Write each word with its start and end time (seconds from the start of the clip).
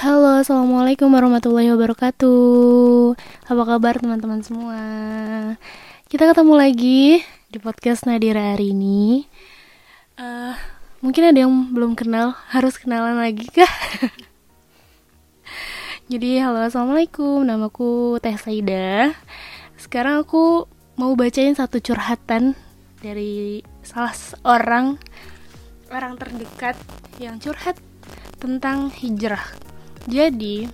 Halo, 0.00 0.40
assalamualaikum 0.40 1.12
warahmatullahi 1.12 1.76
wabarakatuh. 1.76 3.12
Apa 3.52 3.62
kabar 3.68 4.00
teman-teman 4.00 4.40
semua? 4.40 4.80
Kita 6.08 6.24
ketemu 6.24 6.56
lagi 6.56 7.20
di 7.52 7.58
podcast 7.60 8.08
Nadira 8.08 8.56
hari 8.56 8.72
ini. 8.72 9.28
Uh, 10.16 10.56
mungkin 11.04 11.28
ada 11.28 11.44
yang 11.44 11.52
belum 11.76 12.00
kenal, 12.00 12.32
harus 12.48 12.80
kenalan 12.80 13.20
lagi 13.20 13.44
kah? 13.52 13.68
Jadi, 16.08 16.40
halo, 16.40 16.64
assalamualaikum. 16.64 17.44
Namaku 17.44 18.16
Teh 18.24 18.40
Saida. 18.40 19.12
Sekarang 19.76 20.24
aku 20.24 20.64
mau 20.96 21.12
bacain 21.12 21.52
satu 21.52 21.76
curhatan 21.76 22.56
dari 23.04 23.60
salah 23.84 24.16
seorang 24.16 24.96
orang 25.92 26.16
terdekat 26.16 26.80
yang 27.20 27.36
curhat 27.36 27.76
tentang 28.40 28.88
hijrah 28.96 29.69
jadi 30.08 30.68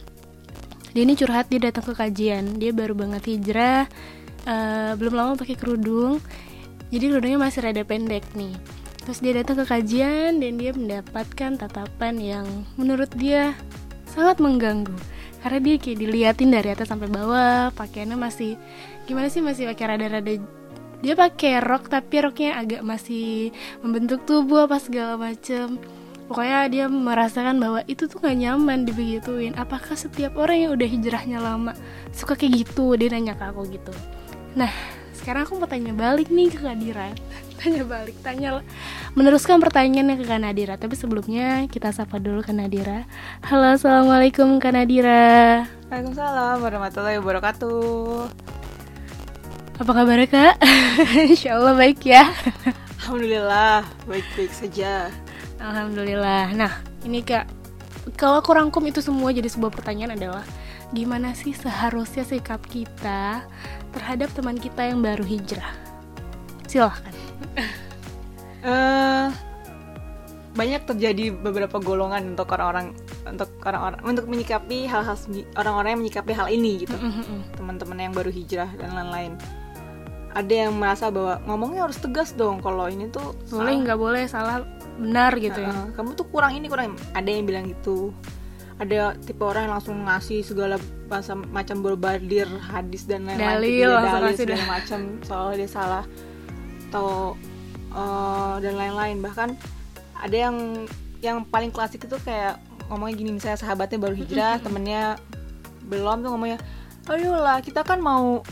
dia 0.97 1.03
ini 1.05 1.13
curhat 1.13 1.53
dia 1.53 1.61
datang 1.61 1.85
ke 1.85 1.93
kajian. 1.93 2.57
Dia 2.57 2.73
baru 2.73 2.97
banget 2.97 3.29
hijrah 3.29 3.85
uh, 4.49 4.97
belum 4.97 5.13
lama 5.13 5.33
pakai 5.37 5.57
kerudung. 5.59 6.25
Jadi 6.89 7.05
kerudungnya 7.13 7.37
masih 7.37 7.67
rada 7.67 7.83
pendek 7.85 8.25
nih. 8.33 8.57
Terus 9.05 9.21
dia 9.21 9.37
datang 9.37 9.61
ke 9.61 9.65
kajian 9.69 10.41
dan 10.41 10.53
dia 10.57 10.73
mendapatkan 10.73 11.59
tatapan 11.61 12.15
yang 12.17 12.47
menurut 12.81 13.13
dia 13.13 13.53
sangat 14.09 14.41
mengganggu. 14.41 14.97
Karena 15.45 15.59
dia 15.63 15.75
kayak 15.79 15.99
diliatin 16.01 16.51
dari 16.51 16.69
atas 16.73 16.89
sampai 16.89 17.07
bawah 17.07 17.71
pakaiannya 17.77 18.19
masih 18.19 18.57
gimana 19.07 19.31
sih 19.31 19.45
masih 19.45 19.71
pakai 19.71 19.95
rada-rada 19.95 20.43
dia 21.05 21.15
pakai 21.15 21.61
rok 21.61 21.93
tapi 21.93 22.25
roknya 22.25 22.57
agak 22.57 22.81
masih 22.81 23.53
membentuk 23.85 24.25
tubuh 24.25 24.65
apa 24.65 24.81
segala 24.81 25.21
macem 25.21 25.77
pokoknya 26.27 26.59
dia 26.67 26.85
merasakan 26.91 27.63
bahwa 27.63 27.81
itu 27.87 28.11
tuh 28.11 28.19
gak 28.19 28.35
nyaman 28.35 28.83
dibegituin. 28.83 29.55
Apakah 29.55 29.95
setiap 29.95 30.35
orang 30.35 30.67
yang 30.67 30.71
udah 30.75 30.89
hijrahnya 30.91 31.39
lama 31.39 31.73
suka 32.11 32.35
kayak 32.35 32.67
gitu? 32.67 32.99
Dia 32.99 33.15
nanya 33.15 33.39
ke 33.39 33.45
aku 33.47 33.63
gitu. 33.71 33.95
Nah 34.59 34.71
sekarang 35.27 35.43
aku 35.43 35.59
mau 35.59 35.67
tanya 35.67 35.91
balik 35.91 36.31
nih 36.31 36.55
ke 36.55 36.63
Kadira 36.63 37.11
tanya 37.59 37.83
balik 37.83 38.15
tanya 38.23 38.63
meneruskan 39.19 39.59
pertanyaannya 39.59 40.23
ke 40.23 40.25
Kanadira 40.29 40.79
tapi 40.79 40.95
sebelumnya 40.95 41.67
kita 41.67 41.91
sapa 41.91 42.23
dulu 42.23 42.47
ke 42.47 42.55
Nadira. 42.55 43.11
Halo 43.43 43.75
assalamualaikum 43.75 44.63
Kanadira 44.63 45.67
Waalaikumsalam 45.91 46.63
warahmatullahi 46.63 47.19
wabarakatuh. 47.19 48.31
Apa 49.83 49.93
kabar 49.93 50.19
kak? 50.31 50.55
Insya 51.35 51.59
Allah 51.59 51.75
baik 51.75 52.07
ya. 52.07 52.31
Alhamdulillah 53.03 53.83
baik-baik 54.07 54.55
saja 54.55 55.11
Alhamdulillah. 55.57 56.53
Nah, 56.53 56.73
ini 57.05 57.25
Kak, 57.25 57.49
kalau 58.15 58.41
aku 58.45 58.53
rangkum 58.53 58.85
itu 58.85 59.01
semua 59.01 59.33
jadi 59.33 59.49
sebuah 59.49 59.73
pertanyaan 59.73 60.15
adalah 60.15 60.45
gimana 60.95 61.35
sih 61.35 61.51
seharusnya 61.51 62.23
sikap 62.23 62.63
kita 62.71 63.43
terhadap 63.91 64.31
teman 64.37 64.61
kita 64.61 64.87
yang 64.87 65.01
baru 65.01 65.25
hijrah? 65.25 65.75
Silahkan. 66.69 67.15
uh, 68.63 69.29
banyak 70.59 70.89
terjadi 70.89 71.37
beberapa 71.37 71.77
golongan 71.83 72.33
untuk 72.33 72.49
orang-orang 72.57 72.97
untuk 73.29 73.51
orang-orang 73.67 74.01
untuk 74.07 74.25
menyikapi 74.31 74.89
hal-hal 74.89 75.19
orang-orang 75.59 75.99
yang 75.99 76.03
menyikapi 76.07 76.33
hal 76.33 76.49
ini 76.49 76.87
gitu. 76.87 76.97
Teman-teman 77.59 77.99
yang 77.99 78.15
baru 78.15 78.31
hijrah 78.33 78.71
dan 78.79 78.95
lain-lain 78.95 79.35
ada 80.37 80.53
yang 80.53 80.77
merasa 80.77 81.09
bahwa 81.09 81.41
ngomongnya 81.49 81.89
harus 81.89 81.97
tegas 81.97 82.37
dong 82.37 82.61
kalau 82.61 82.93
ini 82.93 83.09
tuh 83.09 83.33
boleh 83.49 83.73
nggak 83.81 83.97
boleh 83.97 84.29
salah 84.29 84.61
benar 84.97 85.33
gitu 85.37 85.61
ya. 85.61 85.73
Kamu 85.93 86.17
tuh 86.17 86.27
kurang 86.29 86.57
ini 86.57 86.67
kurang 86.67 86.97
ada 87.13 87.29
yang 87.29 87.45
bilang 87.45 87.69
gitu. 87.69 88.11
Ada 88.77 89.17
tipe 89.25 89.41
orang 89.41 89.69
yang 89.69 89.75
langsung 89.81 89.97
ngasih 90.05 90.45
segala 90.45 90.77
bahasa 91.09 91.33
macam 91.33 91.81
berbadir 91.81 92.45
hadis 92.61 93.09
dan 93.09 93.25
lain-lain 93.25 93.57
dalil, 93.57 93.89
gitu, 93.89 94.07
dalil 94.13 94.35
segala 94.37 94.65
macam 94.69 95.01
soal 95.25 95.47
dia 95.57 95.71
salah 95.71 96.05
atau 96.89 97.33
uh, 97.97 98.61
dan 98.61 98.77
lain-lain. 98.77 99.25
Bahkan 99.25 99.49
ada 100.21 100.37
yang 100.37 100.85
yang 101.25 101.41
paling 101.49 101.73
klasik 101.73 102.05
itu 102.05 102.17
kayak 102.21 102.61
ngomongnya 102.93 103.15
gini 103.17 103.31
misalnya 103.41 103.59
sahabatnya 103.59 103.99
baru 103.99 104.15
hijrah 104.15 104.61
temennya 104.65 105.17
belum 105.89 106.23
tuh 106.23 106.31
ngomongnya 106.35 106.61
ayolah 107.11 107.59
kita 107.63 107.83
kan 107.87 108.03
mau 108.03 108.43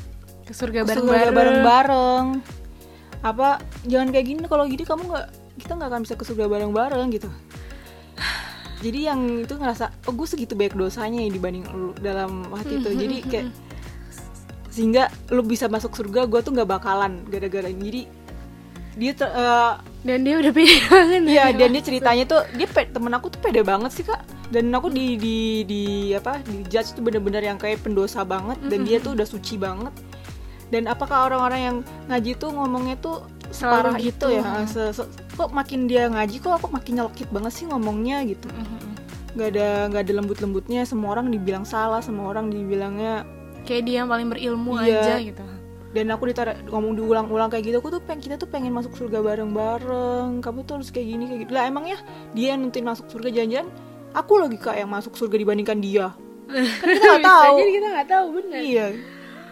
ke 0.45 0.53
surga 0.53 0.85
bareng-bareng. 0.85 2.27
Apa 3.25 3.61
jangan 3.89 4.09
kayak 4.13 4.27
gini 4.29 4.45
kalau 4.49 4.65
gini 4.69 4.85
kamu 4.85 5.09
nggak 5.09 5.44
kita 5.59 5.79
nggak 5.79 5.89
akan 5.91 6.01
bisa 6.03 6.15
ke 6.19 6.25
surga 6.27 6.45
bareng-bareng 6.51 7.09
gitu. 7.15 7.31
Jadi 8.85 9.01
yang 9.09 9.21
itu 9.41 9.55
ngerasa 9.57 9.89
oh 10.05 10.13
gue 10.13 10.29
segitu 10.29 10.53
banyak 10.53 10.77
dosanya 10.77 11.25
ya 11.25 11.31
dibanding 11.33 11.65
lu 11.73 11.97
dalam 11.97 12.45
hati 12.53 12.83
itu. 12.83 12.91
Jadi 12.93 13.17
kayak 13.25 13.47
sehingga 14.69 15.07
lu 15.31 15.47
bisa 15.47 15.71
masuk 15.71 15.95
surga 15.95 16.27
gue 16.27 16.41
tuh 16.43 16.51
nggak 16.51 16.67
bakalan 16.67 17.23
gara-gara 17.31 17.71
ini 17.71 17.83
jadi 17.87 18.03
dia 18.95 19.13
ter, 19.15 19.27
uh, 19.27 19.79
dan 20.07 20.23
dia 20.23 20.39
udah 20.39 20.53
pede 20.55 20.77
banget. 20.91 21.23
Ya 21.27 21.51
dan 21.51 21.69
dia 21.75 21.83
ceritanya 21.83 22.25
tuh 22.27 22.41
dia 22.55 22.67
pe, 22.71 22.87
temen 22.87 23.11
aku 23.11 23.27
tuh 23.31 23.41
pede 23.43 23.63
banget 23.67 23.91
sih 23.91 24.07
kak. 24.07 24.23
Dan 24.55 24.71
aku 24.71 24.87
di 24.87 25.19
di 25.19 25.67
di 25.67 25.83
apa 26.15 26.39
di 26.47 26.63
judge 26.71 26.95
tuh 26.95 27.03
bener-bener 27.03 27.43
yang 27.43 27.59
kayak 27.59 27.83
pendosa 27.83 28.23
banget. 28.23 28.59
Dan 28.71 28.87
dia 28.87 29.03
tuh 29.03 29.19
udah 29.19 29.27
suci 29.27 29.59
banget. 29.59 29.91
Dan 30.71 30.87
apakah 30.87 31.27
orang-orang 31.27 31.61
yang 31.61 31.77
ngaji 32.07 32.39
tuh 32.39 32.55
ngomongnya 32.55 32.95
tuh 33.03 33.27
separah 33.55 33.97
gitu. 33.97 34.29
itu. 34.29 34.43
ya 34.43 34.67
se, 34.67 34.83
se, 34.91 35.03
kok 35.39 35.51
makin 35.55 35.87
dia 35.87 36.11
ngaji 36.11 36.37
kok 36.43 36.59
aku 36.59 36.69
makin 36.75 36.93
nyelkit 37.01 37.29
banget 37.31 37.53
sih 37.55 37.65
ngomongnya 37.71 38.27
gitu. 38.27 38.51
Nggak 39.35 39.49
ada 39.55 39.69
nggak 39.91 40.03
ada 40.03 40.13
lembut-lembutnya 40.23 40.83
semua 40.87 41.15
orang 41.15 41.31
dibilang 41.31 41.63
salah 41.63 42.03
semua 42.03 42.31
orang 42.35 42.51
dibilangnya 42.51 43.23
kayak 43.65 43.83
dia 43.89 44.05
yang 44.05 44.11
paling 44.11 44.29
berilmu 44.29 44.79
iya. 44.83 45.01
aja 45.01 45.15
gitu. 45.23 45.45
Dan 45.95 46.11
aku 46.11 46.27
ditarik 46.27 46.59
ngomong 46.67 46.99
diulang-ulang 46.99 47.55
kayak 47.55 47.71
gitu 47.71 47.79
aku 47.79 47.95
tuh 47.95 48.03
pengen 48.03 48.21
kita 48.27 48.35
tuh 48.35 48.51
pengen 48.51 48.75
masuk 48.75 48.99
surga 48.99 49.23
bareng-bareng. 49.23 50.43
Kamu 50.43 50.67
tuh 50.67 50.83
harus 50.83 50.91
kayak 50.91 51.07
gini 51.07 51.25
kayak 51.31 51.41
gitu. 51.47 51.53
Lah 51.55 51.71
emangnya 51.71 51.99
dia 52.35 52.55
yang 52.55 52.67
nentuin 52.67 52.83
masuk 52.83 53.07
surga 53.15 53.31
jangan-jangan 53.31 53.71
aku 54.15 54.33
lagi 54.43 54.59
kak 54.59 54.77
yang 54.79 54.91
masuk 54.91 55.15
surga 55.15 55.37
dibandingkan 55.39 55.79
dia. 55.79 56.11
Kan 56.83 56.89
kita 56.93 57.07
nggak 57.09 57.25
tahu. 57.25 57.57
jadi 57.63 57.71
kita 57.73 57.89
nggak 57.89 58.09
tahu 58.11 58.27
benar 58.37 58.61
iya 58.61 58.87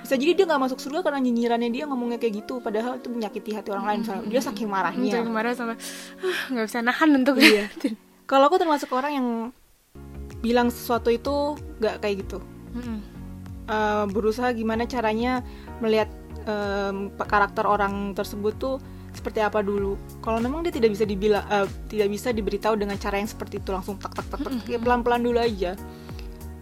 bisa 0.03 0.15
jadi 0.19 0.35
dia 0.35 0.45
nggak 0.51 0.63
masuk 0.67 0.79
surga 0.83 1.07
karena 1.07 1.23
nyinyirannya 1.23 1.71
dia 1.71 1.85
ngomongnya 1.87 2.19
kayak 2.19 2.43
gitu 2.43 2.59
padahal 2.59 2.99
itu 2.99 3.09
menyakiti 3.09 3.55
hati 3.55 3.71
orang 3.71 3.87
lain 3.87 3.99
misalnya 4.03 4.25
dia 4.27 4.41
saking 4.43 4.69
marahnya. 4.69 5.13
Saking 5.15 5.35
marah 5.35 5.53
sama 5.55 5.75
ah, 6.21 6.41
nggak 6.51 6.67
bisa 6.67 6.79
nahan 6.83 7.11
untuk 7.15 7.37
iya. 7.39 7.71
kalau 8.27 8.51
aku 8.51 8.59
termasuk 8.59 8.91
orang 8.91 9.13
yang 9.15 9.29
bilang 10.43 10.69
sesuatu 10.75 11.09
itu 11.09 11.55
nggak 11.79 12.03
kayak 12.03 12.27
gitu. 12.27 12.39
Mm-hmm. 12.73 12.99
uh, 13.69 14.05
berusaha 14.11 14.49
gimana 14.57 14.89
caranya 14.89 15.45
melihat 15.79 16.09
um, 16.49 17.13
karakter 17.21 17.63
orang 17.69 18.17
tersebut 18.17 18.57
tuh 18.59 18.77
seperti 19.13 19.45
apa 19.45 19.61
dulu. 19.61 19.95
Kalau 20.25 20.41
memang 20.41 20.65
dia 20.65 20.73
tidak 20.73 20.97
bisa 20.97 21.05
dibilang 21.05 21.45
uh, 21.47 21.69
tidak 21.87 22.09
bisa 22.11 22.33
diberitahu 22.33 22.75
dengan 22.81 22.97
cara 22.99 23.21
yang 23.21 23.29
seperti 23.29 23.61
itu 23.61 23.71
langsung 23.71 24.01
tak 24.01 24.19
tak 24.19 24.27
tak, 24.35 24.41
tak 24.41 24.81
pelan 24.81 25.05
pelan 25.05 25.23
dulu 25.23 25.39
aja. 25.39 25.77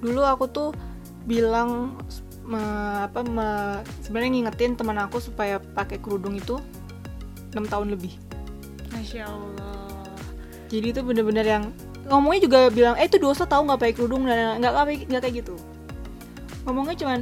Dulu 0.03 0.21
aku 0.27 0.45
tuh 0.51 0.71
bilang 1.25 1.97
me, 2.51 2.63
apa 3.07 3.23
me, 3.23 3.81
sebenarnya 4.03 4.31
ngingetin 4.35 4.75
teman 4.75 4.99
aku 4.99 5.23
supaya 5.23 5.63
pakai 5.63 6.03
kerudung 6.03 6.35
itu 6.35 6.59
enam 7.55 7.67
tahun 7.71 7.95
lebih. 7.95 8.19
Masya 8.91 9.31
Allah. 9.31 10.11
Jadi 10.67 10.87
itu 10.91 11.01
bener-bener 11.07 11.47
yang 11.47 11.65
ngomongnya 12.11 12.51
juga 12.51 12.59
bilang 12.75 12.95
eh 12.99 13.07
itu 13.07 13.23
dosa 13.23 13.47
tahu 13.47 13.71
nggak 13.71 13.79
pakai 13.79 13.95
kerudung 13.95 14.27
dan 14.27 14.59
nggak 14.59 14.73
nggak 15.07 15.23
kayak 15.23 15.35
gitu. 15.47 15.55
Ngomongnya 16.67 16.99
cuman 16.99 17.21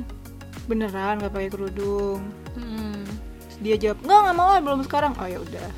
beneran 0.64 1.20
nggak 1.20 1.32
pakai 1.32 1.50
kerudung. 1.52 2.24
Hmm. 2.56 3.04
dia 3.58 3.74
jawab 3.74 3.98
nggak 4.06 4.20
nggak 4.22 4.36
mau 4.36 4.50
belum 4.64 4.80
sekarang. 4.86 5.12
Oh 5.20 5.28
ya 5.28 5.38
udah 5.42 5.68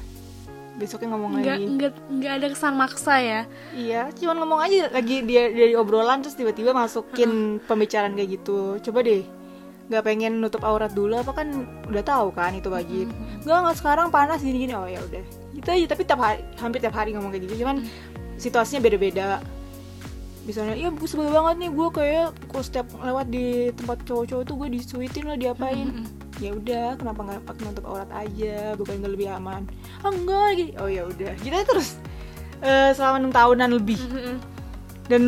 besoknya 0.81 1.13
ngomong 1.13 1.31
nggak, 1.37 1.59
lagi 1.61 1.65
nggak 1.77 1.93
nggak 2.09 2.33
ada 2.41 2.47
kesan 2.57 2.75
maksa 2.81 3.15
ya 3.21 3.41
iya 3.77 4.09
cuman 4.17 4.37
ngomong 4.41 4.61
aja 4.65 4.89
lagi 4.89 5.21
dia 5.29 5.53
dari 5.53 5.77
obrolan 5.77 6.25
terus 6.25 6.41
tiba-tiba 6.41 6.73
masukin 6.73 7.61
pembicaraan 7.69 8.17
kayak 8.17 8.41
gitu 8.41 8.81
coba 8.89 9.05
deh 9.05 9.21
nggak 9.91 10.07
pengen 10.07 10.39
nutup 10.39 10.63
aurat 10.63 10.95
dulu 10.95 11.19
apa 11.19 11.43
kan 11.43 11.67
udah 11.91 12.03
tahu 12.07 12.31
kan 12.31 12.55
itu 12.55 12.71
wajib 12.71 13.11
mm-hmm. 13.11 13.43
nggak 13.43 13.59
nggak 13.59 13.77
sekarang 13.83 14.07
panas 14.15 14.39
gini 14.39 14.65
gini 14.65 14.73
oh 14.79 14.87
ya 14.87 15.03
udah. 15.03 15.25
Itu 15.51 15.67
aja 15.67 15.87
tapi 15.91 16.03
tiap 16.07 16.23
hari 16.23 16.47
hampir 16.63 16.79
tiap 16.79 16.95
hari 16.95 17.11
ngomong 17.11 17.35
kayak 17.35 17.51
gitu. 17.51 17.67
Cuman 17.67 17.83
mm-hmm. 17.83 18.39
situasinya 18.39 18.81
beda-beda. 18.87 19.43
Misalnya 20.47 20.79
iya 20.79 20.89
gue 20.95 21.09
sebel 21.11 21.35
banget 21.35 21.67
nih 21.67 21.71
gue 21.75 21.89
kayak 21.91 22.29
kok 22.49 22.63
setiap 22.63 22.87
lewat 23.03 23.27
di 23.35 23.75
tempat 23.75 23.99
cowok-cowok 24.07 24.43
tuh 24.47 24.55
gue 24.63 24.69
disuitin 24.79 25.25
lah 25.27 25.37
diapain. 25.37 25.91
Mm-hmm. 25.91 26.19
ya 26.41 26.57
udah 26.57 26.87
kenapa 26.97 27.21
nggak 27.21 27.41
pakai 27.51 27.63
nutup 27.67 27.85
aurat 27.91 28.11
aja? 28.15 28.79
Bukan 28.79 28.95
nggak 29.03 29.13
lebih 29.19 29.29
aman. 29.35 29.67
Ah 30.07 30.15
enggak 30.15 30.41
lagi. 30.55 30.67
Oh 30.79 30.87
ya 30.87 31.03
udah. 31.11 31.35
Kita 31.43 31.67
terus 31.67 31.99
uh, 32.63 32.95
selama 32.95 33.27
enam 33.27 33.33
tahunan 33.35 33.71
lebih. 33.75 33.99
Mm-hmm. 33.99 34.37
dan 35.11 35.23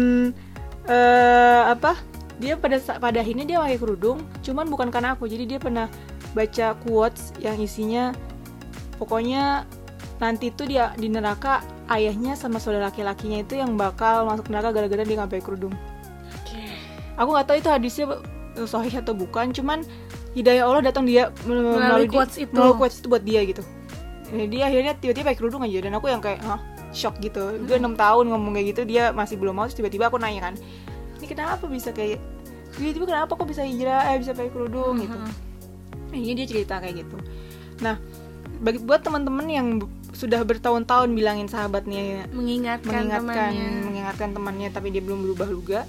uh, 0.87 1.75
apa 1.75 1.99
dia 2.37 2.55
pada 2.55 2.77
pada 2.97 3.19
akhirnya 3.19 3.45
dia 3.45 3.59
pakai 3.59 3.77
kerudung 3.77 4.25
cuman 4.41 4.67
bukan 4.67 4.89
karena 4.89 5.13
aku 5.13 5.25
jadi 5.25 5.45
dia 5.47 5.59
pernah 5.59 5.87
baca 6.33 6.73
quotes 6.79 7.35
yang 7.39 7.57
isinya 7.57 8.17
pokoknya 8.97 9.65
nanti 10.17 10.49
tuh 10.49 10.65
dia 10.65 10.95
di 10.95 11.07
neraka 11.07 11.61
ayahnya 11.89 12.33
sama 12.33 12.57
saudara 12.57 12.89
laki-lakinya 12.89 13.41
itu 13.41 13.55
yang 13.55 13.75
bakal 13.75 14.25
masuk 14.25 14.49
neraka 14.49 14.73
gara-gara 14.73 15.03
dia 15.03 15.17
nggak 15.17 15.31
pakai 15.31 15.45
kerudung 15.45 15.75
aku 17.15 17.29
nggak 17.31 17.47
tahu 17.47 17.57
itu 17.59 17.69
hadisnya 17.69 18.05
eh, 18.55 18.65
sahih 18.65 18.95
atau 18.97 19.13
bukan 19.13 19.51
cuman 19.51 19.85
hidayah 20.33 20.65
Allah 20.65 20.83
datang 20.83 21.05
dia 21.05 21.29
mel- 21.45 21.77
Melalui 21.77 22.07
di- 22.07 22.15
quotes 22.15 22.37
itu. 22.39 22.53
melalui 22.53 22.77
quotes 22.77 22.97
itu 22.99 23.07
buat 23.07 23.23
dia 23.23 23.43
gitu 23.45 23.63
Eh, 24.33 24.49
dia 24.49 24.65
akhirnya 24.65 24.97
tiba-tiba 24.97 25.29
pakai 25.29 25.37
kerudung 25.37 25.61
aja 25.61 25.77
dan 25.79 25.93
aku 25.93 26.09
yang 26.09 26.17
kayak 26.19 26.41
Hah? 26.41 26.57
shock 26.89 27.21
gitu 27.21 27.53
gue 27.59 27.77
enam 27.77 27.93
tahun 27.93 28.29
ngomong 28.29 28.53
kayak 28.55 28.67
gitu 28.71 28.83
dia 28.87 29.13
masih 29.13 29.37
belum 29.37 29.53
mau 29.53 29.65
terus 29.65 29.77
tiba-tiba 29.77 30.09
aku 30.09 30.17
nanya 30.17 30.41
kan 30.43 30.55
ini 31.23 31.27
kenapa 31.31 31.71
bisa 31.71 31.95
kayak 31.95 32.19
tiba-tiba 32.75 33.15
kenapa 33.15 33.39
kok 33.39 33.47
bisa 33.47 33.63
hijrah? 33.63 34.11
Eh 34.11 34.19
bisa 34.19 34.35
pakai 34.35 34.51
kerudung 34.51 34.99
gitu. 34.99 35.15
Nah, 35.15 36.19
ini 36.19 36.35
dia 36.35 36.47
cerita 36.51 36.83
kayak 36.83 37.07
gitu. 37.07 37.17
Nah 37.79 38.03
bagi 38.59 38.83
buat 38.83 39.07
teman-teman 39.07 39.47
yang 39.47 39.69
sudah 40.11 40.43
bertahun-tahun 40.43 41.15
bilangin 41.15 41.47
sahabatnya 41.47 42.31
mengingatkan, 42.31 43.07
mengingatkan 43.07 43.51
temannya. 43.51 43.71
mengingatkan 43.87 44.29
temannya 44.35 44.69
tapi 44.75 44.91
dia 44.91 45.03
belum 45.03 45.31
berubah 45.31 45.47
juga. 45.47 45.81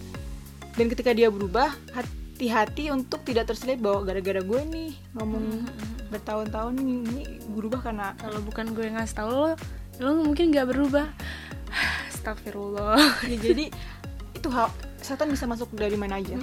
Dan 0.74 0.90
ketika 0.90 1.14
dia 1.14 1.30
berubah 1.30 1.70
hati-hati 1.94 2.90
untuk 2.90 3.22
tidak 3.26 3.50
terselip 3.50 3.78
bahwa 3.82 4.06
gara-gara 4.10 4.42
gue 4.42 4.62
nih 4.70 4.90
ngomong 5.18 5.70
bertahun-tahun 6.10 6.74
ini, 6.82 6.94
ini 7.10 7.24
berubah 7.54 7.86
karena 7.86 8.18
kalau 8.18 8.42
bukan 8.42 8.74
gue 8.74 8.86
yang 8.90 8.98
ngasih 8.98 9.18
tau 9.18 9.30
lo 9.34 9.50
lo 10.02 10.10
mungkin 10.26 10.50
nggak 10.50 10.68
berubah. 10.74 11.10
Astagfirullah. 12.10 12.98
Ya, 13.30 13.38
jadi 13.38 13.66
itu 14.38 14.50
hal 14.50 14.74
setan 15.04 15.28
bisa 15.28 15.44
masuk 15.44 15.68
dari 15.72 15.94
mana 15.94 16.18
aja. 16.18 16.34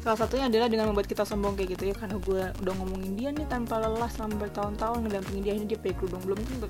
Salah 0.00 0.18
satunya 0.20 0.46
adalah 0.46 0.68
dengan 0.68 0.92
membuat 0.92 1.08
kita 1.08 1.24
sombong 1.24 1.56
kayak 1.56 1.74
gitu 1.74 1.90
ya 1.90 1.94
karena 1.96 2.20
gue 2.20 2.42
udah 2.60 2.74
ngomongin 2.76 3.12
dia 3.16 3.30
nih 3.32 3.48
tanpa 3.48 3.80
lelah 3.80 4.06
selama 4.06 4.44
bertahun-tahun 4.44 5.08
ngedampingin 5.08 5.42
dia 5.42 5.54
ini 5.56 5.64
dia 5.64 5.78
pakai 5.80 5.96
kerudung. 5.96 6.20
Belum 6.22 6.38
tentu. 6.38 6.68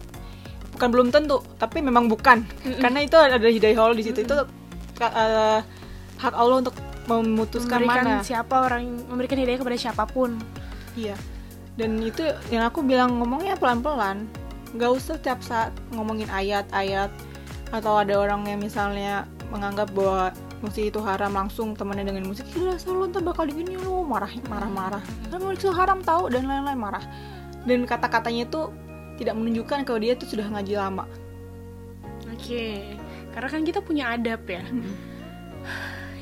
Bukan 0.72 0.88
belum 0.90 1.08
tentu 1.10 1.36
tapi 1.58 1.82
memang 1.82 2.06
bukan. 2.06 2.46
Karena 2.78 3.02
itu 3.02 3.18
ada 3.18 3.36
hidayah 3.36 3.78
Allah 3.78 3.98
di 3.98 4.04
situ. 4.06 4.22
Itu 4.22 4.46
ka- 4.94 5.12
eh, 5.12 5.60
hak 6.22 6.34
Allah 6.34 6.62
untuk 6.62 6.74
memutuskan 7.04 7.84
memberikan 7.84 8.06
mana 8.06 8.24
siapa 8.24 8.54
orang 8.64 8.82
memberikan 9.10 9.36
hidayah 9.36 9.58
kepada 9.60 9.76
siapa 9.76 10.06
pun. 10.08 10.38
Iya. 10.94 11.18
Dan 11.74 11.98
itu 12.00 12.22
yang 12.48 12.70
aku 12.70 12.86
bilang 12.86 13.18
ngomongnya 13.18 13.58
pelan-pelan. 13.58 14.30
Nggak 14.74 14.90
usah 14.94 15.18
tiap 15.18 15.42
saat 15.42 15.74
ngomongin 15.90 16.30
ayat-ayat 16.30 17.10
atau 17.70 17.98
ada 17.98 18.14
orang 18.14 18.46
yang 18.46 18.62
misalnya 18.62 19.26
menganggap 19.50 19.90
bahwa 19.90 20.30
musik 20.64 20.88
itu 20.88 21.00
haram 21.04 21.36
langsung 21.36 21.76
temannya 21.76 22.08
dengan 22.08 22.24
musik 22.24 22.48
gila 22.56 22.80
selalu 22.80 23.12
ntar 23.12 23.20
bakal 23.20 23.44
begini 23.44 23.76
lu 23.76 24.00
marah 24.08 24.32
marah 24.48 24.70
marah 24.72 25.04
kan 25.28 25.38
musik 25.44 25.68
itu 25.68 25.70
haram 25.70 26.00
tahu 26.00 26.32
dan 26.32 26.48
lain-lain 26.48 26.80
marah. 26.80 27.04
Dan 27.64 27.88
kata-katanya 27.88 28.44
itu 28.44 28.68
tidak 29.16 29.34
menunjukkan 29.40 29.88
kalau 29.88 29.96
dia 30.00 30.12
itu 30.12 30.28
sudah 30.28 30.48
ngaji 30.52 30.74
lama. 30.76 31.04
Oke 32.32 32.96
karena 33.34 33.48
kan 33.50 33.62
kita 33.66 33.80
punya 33.82 34.14
adab 34.14 34.46
ya. 34.46 34.62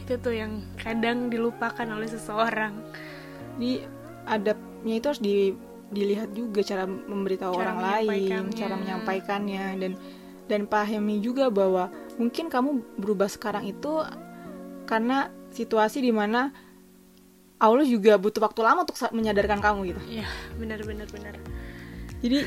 Itu 0.03 0.19
tuh 0.19 0.35
yang 0.35 0.67
kadang 0.81 1.29
dilupakan 1.29 1.87
oleh 1.87 2.09
seseorang. 2.09 2.75
Jadi 3.55 3.85
adabnya 4.27 4.94
itu 4.99 5.06
harus 5.06 5.23
di- 5.23 5.56
dilihat 5.93 6.33
juga 6.33 6.65
cara 6.65 6.89
memberitahu 6.89 7.53
Cara 7.53 7.62
orang 7.69 7.79
lain, 7.85 8.43
cara 8.56 8.75
menyampaikannya. 8.81 9.67
Dan 9.77 9.93
dan 10.50 10.67
pahami 10.67 11.23
juga 11.23 11.53
bahwa 11.53 11.93
mungkin 12.17 12.49
kamu 12.49 12.83
berubah 12.99 13.29
sekarang 13.31 13.69
itu 13.69 14.03
karena 14.93 15.33
situasi 15.56 16.05
di 16.05 16.12
mana 16.12 16.53
Allah 17.56 17.87
juga 17.89 18.21
butuh 18.21 18.44
waktu 18.44 18.61
lama 18.61 18.85
untuk 18.85 18.99
menyadarkan 19.15 19.62
kamu 19.62 19.94
gitu. 19.94 20.00
ya 20.21 20.27
benar 20.61 20.85
benar 20.85 21.09
benar 21.09 21.33
Jadi 22.21 22.44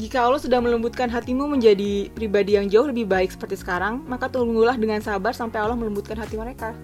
jika 0.00 0.24
Allah 0.24 0.40
sudah 0.40 0.58
melembutkan 0.60 1.08
hatimu 1.08 1.48
menjadi 1.48 2.08
pribadi 2.12 2.56
yang 2.56 2.68
jauh 2.68 2.84
lebih 2.84 3.08
baik 3.08 3.32
seperti 3.32 3.56
sekarang, 3.56 4.04
maka 4.04 4.28
tunggulah 4.28 4.76
dengan 4.76 5.00
sabar 5.00 5.32
sampai 5.32 5.64
Allah 5.64 5.78
melembutkan 5.78 6.18
hati 6.18 6.36
mereka. 6.36 6.76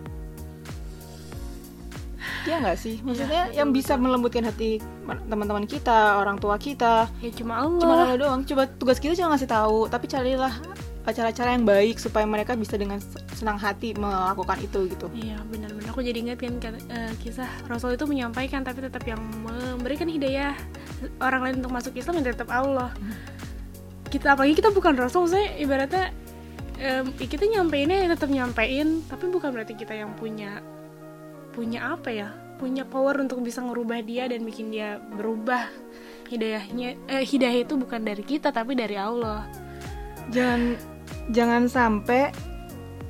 Ya 2.48 2.64
nggak 2.64 2.78
sih? 2.80 2.96
Maksudnya 3.04 3.52
Iya, 3.52 3.60
yang 3.60 3.76
bisa 3.76 3.98
melembutkan 4.00 4.40
hati 4.46 4.80
ma- 5.04 5.20
teman-teman 5.20 5.68
kita, 5.68 6.16
orang 6.16 6.40
tua 6.40 6.56
kita, 6.56 7.10
ya 7.20 7.30
cuma 7.34 7.60
Allah 7.60 7.82
cuma 7.82 7.94
Allah 7.98 8.16
doang. 8.16 8.40
Coba 8.48 8.64
tugas 8.64 8.96
kita 8.96 9.12
cuma 9.20 9.36
ngasih 9.36 9.50
tahu, 9.50 9.90
tapi 9.92 10.08
carilah 10.08 10.54
cara-cara 11.06 11.56
yang 11.56 11.64
baik 11.64 11.96
supaya 11.96 12.28
mereka 12.28 12.52
bisa 12.52 12.76
dengan 12.76 13.00
senang 13.32 13.56
hati 13.56 13.96
melakukan 13.96 14.60
itu 14.60 14.92
gitu. 14.92 15.06
Iya 15.16 15.40
benar-benar 15.48 15.88
aku 15.92 16.04
jadi 16.04 16.18
ingat 16.20 16.38
kan 16.38 16.76
kisah 17.18 17.48
Rasul 17.66 17.96
itu 17.96 18.04
menyampaikan 18.04 18.60
tapi 18.62 18.84
tetap 18.84 19.02
yang 19.08 19.18
memberikan 19.42 20.06
hidayah 20.06 20.52
orang 21.18 21.48
lain 21.48 21.56
untuk 21.64 21.72
masuk 21.72 21.92
Islam 21.96 22.20
yang 22.20 22.30
tetap 22.30 22.52
Allah. 22.52 22.92
Kita 24.08 24.36
apalagi 24.36 24.56
kita 24.56 24.70
bukan 24.72 24.94
Rasul 24.96 25.26
saya 25.26 25.56
ibaratnya 25.56 26.12
em, 26.78 27.12
kita 27.18 27.44
nyampeinnya 27.44 28.06
ya 28.06 28.08
tetap 28.14 28.30
nyampein 28.30 29.02
tapi 29.10 29.26
bukan 29.28 29.50
berarti 29.52 29.74
kita 29.74 29.92
yang 29.92 30.14
punya 30.14 30.62
punya 31.52 31.98
apa 31.98 32.08
ya 32.14 32.28
punya 32.58 32.86
power 32.86 33.22
untuk 33.22 33.42
bisa 33.42 33.62
ngerubah 33.62 34.02
dia 34.02 34.26
dan 34.26 34.42
bikin 34.42 34.70
dia 34.70 34.98
berubah 35.14 35.70
hidayahnya 36.30 36.98
eh, 37.06 37.24
hidayah 37.26 37.66
itu 37.66 37.74
bukan 37.78 38.02
dari 38.02 38.22
kita 38.22 38.50
tapi 38.50 38.74
dari 38.74 38.98
Allah 38.98 39.46
Jangan 40.28 40.76
jangan 41.28 41.62
sampai 41.66 42.32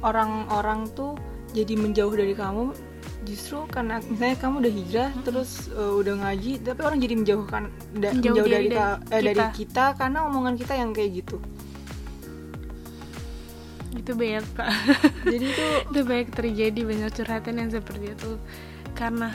orang-orang 0.00 0.87
tuh 0.93 1.19
jadi 1.50 1.75
menjauh 1.75 2.12
dari 2.12 2.32
kamu. 2.32 2.70
Justru 3.20 3.67
karena 3.69 3.99
misalnya 4.00 4.38
kamu 4.38 4.55
udah 4.59 4.73
hijrah 4.73 5.11
terus 5.20 5.69
uh, 5.70 5.93
udah 5.94 6.15
ngaji 6.17 6.62
tapi 6.62 6.81
orang 6.81 6.97
jadi 6.97 7.15
menjauhkan 7.15 7.62
da- 7.93 8.15
Menjauh 8.15 8.32
menjauh 8.32 8.49
dari- 8.49 8.69
dari, 8.69 8.79
ka- 8.79 9.00
eh, 9.05 9.20
dari 9.20 9.29
kita. 9.29 9.47
kita 9.53 9.85
karena 9.94 10.19
omongan 10.25 10.55
kita 10.55 10.73
yang 10.73 10.91
kayak 10.91 11.11
gitu. 11.19 11.37
Itu 13.91 14.14
banyak 14.14 14.44
kak 14.55 14.71
jadi 15.26 15.44
itu 15.44 15.64
itu 15.91 16.00
banyak 16.00 16.29
terjadi 16.31 16.81
banyak 16.81 17.11
curhatan 17.12 17.55
yang 17.59 17.71
seperti 17.71 18.06
itu. 18.14 18.32
Karena 18.94 19.35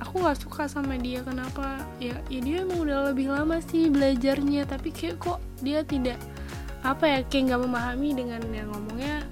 aku 0.00 0.14
nggak 0.18 0.38
suka 0.40 0.64
sama 0.64 0.96
dia. 0.96 1.20
Kenapa? 1.20 1.78
Ya, 1.96 2.18
ya 2.26 2.40
dia 2.40 2.56
emang 2.62 2.80
udah 2.80 3.12
lebih 3.12 3.30
lama 3.30 3.60
sih 3.62 3.86
belajarnya. 3.86 4.66
Tapi 4.66 4.88
kayak 4.90 5.20
kok 5.20 5.38
dia 5.60 5.84
tidak 5.84 6.18
apa 6.84 7.04
ya 7.08 7.18
kayak 7.24 7.42
nggak 7.48 7.62
memahami 7.64 8.08
dengan 8.12 8.40
yang 8.52 8.68
ngomongnya 8.68 9.24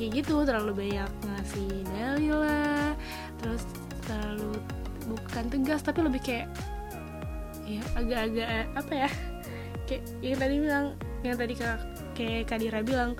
ya 0.00 0.06
gitu 0.08 0.48
terlalu 0.48 0.88
banyak 0.88 1.10
ngasih 1.28 1.68
dalil 1.92 2.40
lah 2.40 2.96
terus 3.44 3.62
terlalu 4.08 4.56
bukan 5.12 5.44
tegas 5.52 5.84
tapi 5.84 6.00
lebih 6.00 6.20
kayak 6.24 6.48
ya 7.68 7.84
agak-agak 7.94 8.48
apa 8.72 8.92
ya 8.96 9.10
kayak 9.84 10.02
yang 10.24 10.38
tadi 10.40 10.54
bilang 10.56 10.86
yang 11.20 11.36
tadi 11.36 11.54
kak 11.54 11.78
kayak 12.16 12.48
Kadira 12.48 12.80
bilang 12.80 13.12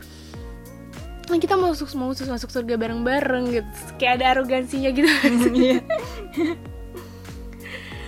"Nah, 1.28 1.38
kita 1.38 1.54
mau 1.54 1.70
masuk 1.70 1.92
mau 1.94 2.10
masuk 2.10 2.32
masuk 2.32 2.48
surga 2.48 2.74
bareng-bareng 2.80 3.44
gitu 3.60 3.70
kayak 4.00 4.12
ada 4.18 4.24
arogansinya 4.34 4.88
gitu 4.90 5.06
Iya. 5.52 5.84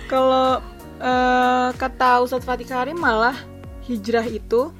kalau 0.09 0.59
eh, 0.97 1.69
kata 1.77 2.25
Ustadz 2.25 2.43
Fatih 2.43 2.65
Karim 2.67 2.97
malah 2.97 3.37
hijrah 3.85 4.25
itu 4.25 4.73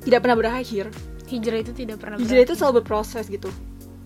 tidak 0.00 0.24
pernah 0.24 0.36
berakhir. 0.36 0.88
Hijrah 1.30 1.62
itu 1.62 1.70
tidak 1.70 2.02
pernah 2.02 2.18
hijrah 2.18 2.42
itu 2.42 2.54
selalu 2.58 2.82
berproses 2.82 3.30
gitu. 3.30 3.48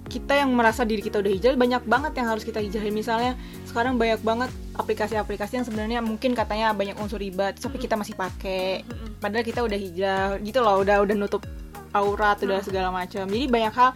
Kita 0.04 0.36
yang 0.36 0.52
merasa 0.52 0.84
diri 0.84 1.00
kita 1.00 1.24
udah 1.24 1.32
hijrah 1.32 1.56
banyak 1.56 1.82
banget 1.88 2.12
yang 2.20 2.28
harus 2.28 2.44
kita 2.44 2.60
hijrahin. 2.60 2.92
Misalnya 2.92 3.32
sekarang 3.64 3.96
banyak 3.96 4.20
banget 4.20 4.52
aplikasi-aplikasi 4.76 5.56
yang 5.56 5.66
sebenarnya 5.66 6.04
mungkin 6.04 6.36
katanya 6.36 6.76
banyak 6.76 6.94
unsur 7.00 7.16
riba 7.16 7.56
tapi 7.56 7.80
kita 7.80 7.96
masih 7.96 8.12
pakai. 8.12 8.84
Padahal 9.18 9.42
kita 9.46 9.64
udah 9.64 9.78
hijrah 9.80 10.24
gitu 10.44 10.60
loh 10.60 10.84
udah 10.84 11.00
udah 11.00 11.16
nutup 11.16 11.40
aurat 11.96 12.36
udah 12.44 12.60
segala 12.60 12.92
macam. 12.92 13.24
Jadi 13.24 13.46
banyak 13.48 13.72
hal 13.72 13.90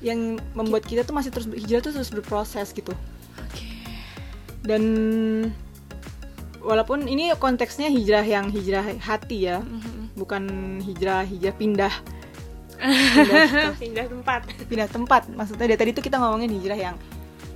yang 0.00 0.40
membuat 0.56 0.88
kita 0.88 1.04
tuh 1.04 1.12
masih 1.12 1.28
terus 1.28 1.44
hijrah 1.52 1.84
tuh 1.84 1.92
terus 1.92 2.08
berproses 2.08 2.72
gitu. 2.72 2.96
Oke. 3.36 3.64
dan 4.60 4.82
walaupun 6.60 7.08
ini 7.08 7.32
konteksnya 7.36 7.88
hijrah 7.88 8.24
yang 8.24 8.52
hijrah 8.52 8.84
hati 9.00 9.48
ya 9.48 9.64
Mhm. 9.64 9.99
Bukan 10.20 10.44
hijrah 10.84 11.24
hijrah 11.24 11.56
pindah. 11.56 11.94
Pindah 13.80 14.06
tempat. 14.08 14.40
Pindah 14.64 14.88
tempat 14.88 15.22
maksudnya 15.30 15.64
dari 15.64 15.76
tadi 15.76 15.90
tuh 15.92 16.00
kita 16.00 16.16
ngomongin 16.16 16.48
hijrah 16.50 16.78
yang 16.78 16.96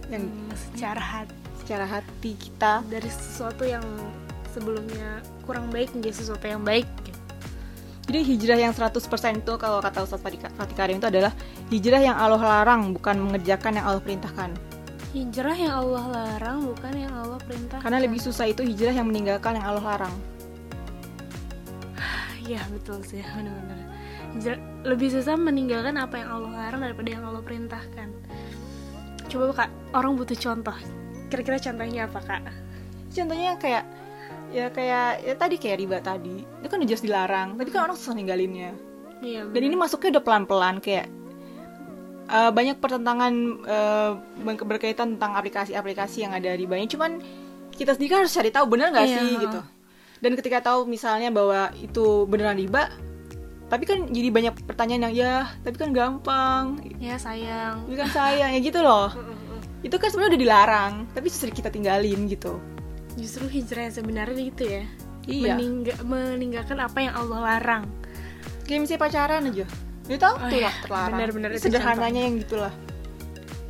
yang 0.09 0.25
Hmm, 0.25 0.53
secara 0.53 1.01
hati 1.01 1.33
secara 1.61 1.85
hati 1.89 2.37
kita. 2.37 2.85
dari 2.85 3.09
sesuatu 3.09 3.65
yang 3.65 3.81
sebelumnya 4.53 5.25
kurang 5.43 5.73
baik 5.73 5.97
menjadi 5.97 6.21
sesuatu 6.21 6.45
yang 6.45 6.61
baik 6.61 6.85
gitu. 7.03 7.17
jadi 8.05 8.21
hijrah 8.21 8.59
yang 8.61 8.73
100% 8.77 9.01
itu 9.41 9.53
kalau 9.57 9.81
kata 9.81 10.05
Ustaz 10.05 10.21
Fatih 10.21 10.45
Karim 10.77 11.01
itu 11.01 11.09
adalah 11.09 11.33
hijrah 11.73 12.05
yang 12.05 12.17
Allah 12.21 12.37
larang 12.37 12.93
bukan 12.93 13.17
mengerjakan 13.17 13.81
yang 13.81 13.89
Allah 13.89 14.05
perintahkan. 14.05 14.53
Hijrah 15.17 15.57
yang 15.57 15.73
Allah 15.73 16.05
larang 16.13 16.69
bukan 16.69 16.93
yang 16.93 17.15
Allah 17.17 17.41
perintahkan. 17.41 17.81
Karena 17.81 17.99
lebih 17.99 18.21
susah 18.21 18.45
itu 18.45 18.61
hijrah 18.61 18.93
yang 18.93 19.09
meninggalkan 19.09 19.57
yang 19.57 19.65
Allah 19.65 19.85
larang 19.97 20.15
Iya 22.45 22.61
betul 22.69 23.01
sih 23.03 23.25
benar-benar. 23.25 23.81
Lebih 24.85 25.09
susah 25.17 25.35
meninggalkan 25.35 25.97
apa 25.97 26.21
yang 26.21 26.29
Allah 26.29 26.53
larang 26.53 26.81
daripada 26.85 27.09
yang 27.09 27.25
Allah 27.25 27.41
perintahkan. 27.41 28.09
Coba 29.33 29.45
kak 29.57 29.71
orang 29.97 30.13
butuh 30.15 30.37
contoh. 30.37 30.77
Kira-kira 31.33 31.57
contohnya 31.57 32.05
apa 32.05 32.21
kak? 32.21 32.43
Contohnya 33.11 33.57
kayak 33.57 33.85
ya 34.53 34.69
kayak 34.71 35.25
ya 35.25 35.35
tadi 35.35 35.57
kayak 35.57 35.77
riba 35.81 35.99
tadi. 35.99 36.45
Itu 36.61 36.69
kan 36.69 36.79
udah 36.79 36.89
jelas 36.89 37.03
dilarang 37.03 37.49
tapi 37.57 37.69
kan 37.73 37.89
orang 37.89 37.97
susah 37.97 38.13
ninggalinnya. 38.13 38.77
Iya 39.25 39.49
dan 39.49 39.63
ini 39.65 39.75
masuknya 39.75 40.21
udah 40.21 40.25
pelan-pelan 40.27 40.77
kayak 40.85 41.09
eh, 42.29 42.51
banyak 42.53 42.77
pertentangan 42.77 43.33
ber- 44.45 44.67
berkaitan 44.69 45.17
tentang 45.17 45.33
aplikasi-aplikasi 45.35 46.29
yang 46.29 46.33
ada 46.37 46.53
di 46.53 46.69
banyak 46.69 46.93
cuman 46.93 47.25
kita 47.73 47.97
sendiri 47.97 48.11
kan 48.13 48.19
harus 48.23 48.37
cari 48.37 48.51
tahu 48.53 48.67
bener 48.71 48.93
nggak 48.93 49.07
Iya, 49.09 49.17
sih 49.19 49.29
gitu 49.41 49.61
dan 50.25 50.33
ketika 50.35 50.65
tahu 50.65 50.89
misalnya 50.89 51.29
bahwa 51.29 51.69
itu 51.77 52.25
beneran 52.25 52.57
riba 52.57 52.89
tapi 53.69 53.85
kan 53.85 54.09
jadi 54.09 54.29
banyak 54.33 54.55
pertanyaan 54.65 55.09
yang 55.11 55.15
ya 55.15 55.35
tapi 55.61 55.77
kan 55.77 55.91
gampang. 55.91 56.81
Ya 56.97 57.17
sayang. 57.17 57.85
Tapi 57.85 57.97
kan 57.97 58.09
sayang 58.09 58.51
ya 58.55 58.61
gitu 58.61 58.81
loh. 58.81 59.13
Itu 59.87 60.01
kan 60.01 60.09
sebenarnya 60.09 60.33
udah 60.33 60.43
dilarang 60.47 60.93
tapi 61.13 61.27
justru 61.29 61.53
kita 61.53 61.69
tinggalin 61.69 62.25
gitu. 62.25 62.57
Justru 63.21 63.45
hijrah 63.49 63.89
yang 63.89 63.95
sebenarnya 63.95 64.41
gitu 64.49 64.65
ya. 64.65 64.83
Iya. 65.25 65.55
Meningga- 65.57 66.01
meninggalkan 66.05 66.79
apa 66.81 66.99
yang 67.01 67.15
Allah 67.17 67.41
larang. 67.41 67.85
Kayak 68.65 68.81
misalnya 68.85 69.03
pacaran 69.05 69.43
aja. 69.49 69.67
Udah 70.05 70.21
tahu 70.21 70.35
Oh 70.37 70.49
tuh 70.49 70.59
iya, 70.61 70.69
lah 70.69 70.75
terlarang. 70.85 71.13
benar-benar 71.17 71.51
itu 71.57 71.65
sederhananya 71.65 72.21
yang 72.21 72.35
gitulah 72.37 72.73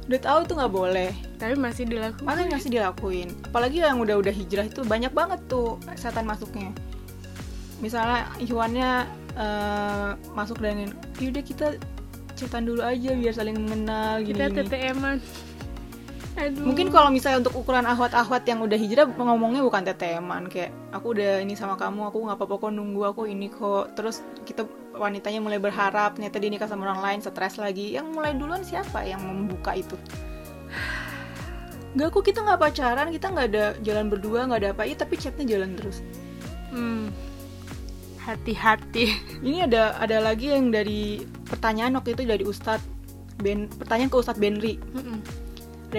udah 0.04 0.20
tahu 0.20 0.38
itu 0.44 0.52
nggak 0.56 0.74
boleh. 0.74 1.10
Tapi 1.40 1.54
masih 1.56 1.84
dilakukan 1.88 2.24
makanya 2.24 2.50
masih 2.60 2.70
dilakuin. 2.72 3.28
Apalagi 3.48 3.80
yang 3.80 4.00
udah-udah 4.00 4.34
hijrah 4.34 4.66
itu 4.68 4.84
banyak 4.84 5.12
banget 5.12 5.40
tuh 5.48 5.80
setan 5.96 6.28
masuknya. 6.28 6.70
Misalnya 7.80 8.28
Iwannya 8.40 8.90
eh, 9.34 10.10
masuk 10.36 10.60
dengan 10.60 10.92
yaudah 11.18 11.44
kita 11.44 11.66
cetan 12.34 12.66
dulu 12.66 12.82
aja 12.82 13.14
biar 13.14 13.34
saling 13.34 13.56
mengenal 13.56 14.20
gini, 14.20 14.36
kita 14.36 14.44
gini." 14.50 14.58
TTM-an 14.66 15.16
aduh. 16.34 16.66
Mungkin 16.66 16.90
kalau 16.90 17.10
misalnya 17.14 17.46
untuk 17.46 17.54
ukuran 17.58 17.86
ahwat-ahwat 17.86 18.42
yang 18.46 18.62
udah 18.62 18.78
hijrah 18.78 19.06
ngomongnya 19.06 19.62
bukan 19.62 19.86
TTM-an 19.86 20.50
kayak 20.50 20.74
aku 20.90 21.14
udah 21.14 21.42
ini 21.42 21.54
sama 21.54 21.78
kamu 21.78 22.10
aku 22.10 22.26
nggak 22.26 22.36
apa-apa 22.38 22.54
kok 22.58 22.72
nunggu 22.74 23.02
aku 23.06 23.22
ini 23.30 23.46
kok. 23.50 23.94
Terus 23.94 24.22
kita 24.42 24.66
wanitanya 24.94 25.40
mulai 25.42 25.58
berharap 25.62 26.18
ternyata 26.18 26.38
dia 26.42 26.50
nikah 26.50 26.66
sama 26.66 26.90
orang 26.90 27.00
lain 27.02 27.18
stres 27.22 27.58
lagi. 27.58 27.94
Yang 27.94 28.06
mulai 28.10 28.32
duluan 28.34 28.62
siapa 28.66 29.06
yang 29.06 29.22
membuka 29.22 29.74
itu? 29.78 29.94
Gak 31.94 32.10
kok 32.10 32.26
kita 32.26 32.42
nggak 32.42 32.58
pacaran 32.58 33.08
kita 33.14 33.26
nggak 33.30 33.48
ada 33.54 33.64
jalan 33.86 34.10
berdua 34.10 34.50
nggak 34.50 34.60
ada 34.66 34.70
apa 34.74 34.82
iya 34.82 34.98
tapi 34.98 35.14
chatnya 35.14 35.46
jalan 35.46 35.78
terus. 35.78 36.02
Hmm. 36.74 37.14
hati-hati. 38.24 39.14
Ini 39.46 39.68
ada 39.68 40.00
ada 40.00 40.16
lagi 40.18 40.48
yang 40.48 40.72
dari 40.72 41.20
pertanyaan 41.44 41.92
waktu 42.00 42.16
itu 42.16 42.24
dari 42.24 42.42
Ustadz 42.42 42.88
Ben 43.38 43.68
pertanyaan 43.68 44.08
ke 44.08 44.16
Ustadz 44.16 44.40
Benri. 44.40 44.80
Mm-mm. 44.80 45.20
ada 45.20 45.43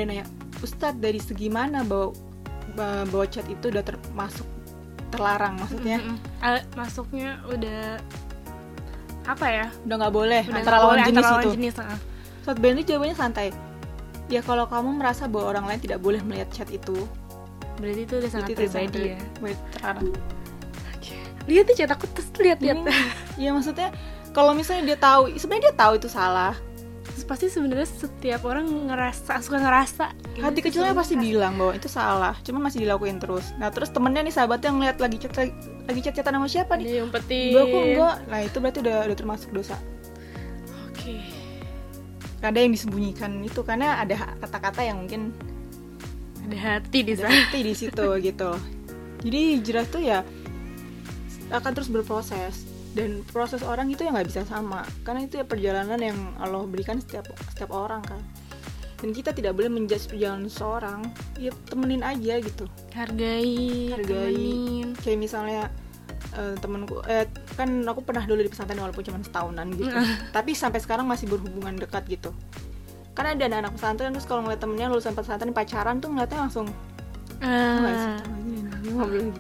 yang 0.02 0.10
nanya 0.12 0.26
Ustadz 0.64 1.00
dari 1.00 1.20
segi 1.22 1.48
mana 1.48 1.84
bahwa 1.86 2.12
bahwa 3.08 3.26
chat 3.30 3.46
itu 3.48 3.72
udah 3.72 3.84
termasuk 3.86 4.48
terlarang? 5.14 5.56
Maksudnya 5.62 6.02
Mm-mm. 6.04 6.18
Ah, 6.44 6.60
masuknya 6.76 7.40
udah 7.48 8.02
apa 9.26 9.46
ya? 9.48 9.66
Udah 9.88 9.96
nggak 10.06 10.14
boleh 10.14 10.44
udah 10.46 10.60
antara 10.60 10.78
lawan 10.82 10.90
boleh 10.92 11.04
jenis 11.08 11.18
antara 11.18 11.32
lawan 11.32 11.44
itu. 11.44 11.52
jenis 11.56 11.76
ah. 11.80 12.00
Ustadz 12.44 12.62
Benri 12.62 12.82
jawabannya 12.84 13.18
santai. 13.18 13.48
Ya 14.26 14.42
kalau 14.42 14.66
kamu 14.66 14.98
merasa 14.98 15.30
bahwa 15.30 15.54
orang 15.54 15.66
lain 15.70 15.80
tidak 15.86 16.00
boleh 16.02 16.22
melihat 16.26 16.50
chat 16.52 16.70
itu 16.74 17.06
berarti 17.76 18.02
itu 18.08 18.14
udah 18.24 18.32
sangat 18.32 18.50
itu 18.56 18.66
sangat 18.72 18.92
ya? 18.96 19.20
ter- 19.20 19.64
terlarang. 19.76 20.08
Lihat 21.46 21.64
tuh 21.70 21.76
chat 21.78 21.92
aku 21.94 22.06
terus 22.10 22.30
lihat 22.42 22.60
lihat. 22.64 22.78
Iya 23.38 23.52
maksudnya 23.54 23.94
kalau 24.34 24.52
misalnya 24.52 24.96
dia 24.96 24.98
tahu 25.00 25.32
sebenarnya 25.38 25.72
dia 25.72 25.76
tahu 25.78 25.94
itu 26.00 26.08
salah 26.10 26.56
pasti 27.24 27.48
sebenarnya 27.48 27.88
setiap 27.88 28.44
orang 28.44 28.68
ngerasa 28.92 29.40
suka 29.40 29.64
ngerasa 29.64 30.12
hati 30.44 30.60
Gitu, 30.60 30.68
kecilnya 30.68 30.92
suka 30.92 31.00
pasti 31.00 31.16
bilang 31.16 31.56
bahwa 31.56 31.72
itu 31.72 31.88
salah 31.88 32.36
cuma 32.44 32.60
masih 32.68 32.84
dilakuin 32.84 33.24
terus. 33.24 33.56
Nah 33.56 33.72
terus 33.72 33.88
temennya 33.96 34.28
nih 34.28 34.36
sahabatnya 34.36 34.76
ngeliat 34.76 34.98
lagi 35.00 35.18
chat 35.24 35.32
lagi 35.88 36.00
chat 36.04 36.14
chatan 36.20 36.36
sama 36.36 36.48
siapa 36.52 36.76
nih? 36.76 36.86
Dia 37.00 37.02
umpetin 37.08 37.56
Enggak 37.56 37.66
kok 37.72 37.84
enggak? 37.88 38.16
Nah 38.28 38.40
itu 38.44 38.58
berarti 38.60 38.80
udah 38.84 38.98
udah 39.08 39.18
termasuk 39.18 39.50
dosa. 39.56 39.78
Oke. 40.92 41.16
Ada 42.44 42.60
yang 42.60 42.76
disembunyikan 42.76 43.32
itu 43.48 43.62
karena 43.64 44.04
ada 44.04 44.36
kata-kata 44.44 44.82
yang 44.84 45.08
mungkin 45.08 45.32
ada 46.46 46.58
hati 46.60 47.00
di 47.02 47.14
sana. 47.16 47.32
hati 47.32 47.60
di 47.64 47.74
situ 47.74 48.08
gitu. 48.28 48.52
Jadi 49.24 49.40
hijrah 49.56 49.86
tuh 49.88 50.04
ya 50.04 50.20
akan 51.54 51.72
terus 51.72 51.88
berproses 51.88 52.75
dan 52.96 53.20
proses 53.28 53.60
orang 53.62 53.92
itu 53.92 54.08
ya 54.08 54.16
nggak 54.16 54.28
bisa 54.32 54.42
sama. 54.48 54.88
Karena 55.04 55.28
itu 55.28 55.36
ya 55.36 55.46
perjalanan 55.46 56.00
yang 56.00 56.16
Allah 56.40 56.64
berikan 56.64 56.98
setiap 56.98 57.28
setiap 57.52 57.76
orang 57.76 58.00
kan. 58.08 58.24
Dan 59.04 59.12
kita 59.12 59.36
tidak 59.36 59.60
boleh 59.60 59.68
menjudge 59.68 60.08
perjalanan 60.08 60.48
seseorang 60.48 61.04
ya 61.36 61.52
temenin 61.68 62.02
aja 62.02 62.40
gitu. 62.40 62.66
Hargai 62.96 63.92
Hargai. 63.92 64.32
temenin. 64.32 64.88
Kayak 65.04 65.20
misalnya 65.20 65.64
eh, 66.40 66.56
temenku 66.64 67.04
eh, 67.04 67.28
kan 67.60 67.68
aku 67.84 68.00
pernah 68.02 68.24
dulu 68.24 68.40
di 68.40 68.48
pesantren 68.50 68.80
walaupun 68.80 69.04
cuma 69.04 69.20
setahunan 69.20 69.68
gitu. 69.76 69.92
Tapi 70.32 70.56
sampai 70.56 70.80
sekarang 70.80 71.04
masih 71.04 71.28
berhubungan 71.28 71.76
dekat 71.76 72.08
gitu. 72.08 72.32
Karena 73.12 73.36
ada 73.36 73.68
anak 73.68 73.76
pesantren 73.76 74.16
terus 74.16 74.24
kalau 74.24 74.48
ngeliat 74.48 74.64
temennya 74.64 74.88
lulusan 74.88 75.12
pesantren 75.12 75.52
pacaran 75.52 76.00
tuh 76.00 76.12
ngeliatnya 76.16 76.48
langsung 76.48 76.68
"Ah, 77.44 77.80
nggak 77.84 77.96
sih 77.96 78.12
ah, 78.12 78.92
ngobrol 78.96 79.24
gitu. 79.28 79.40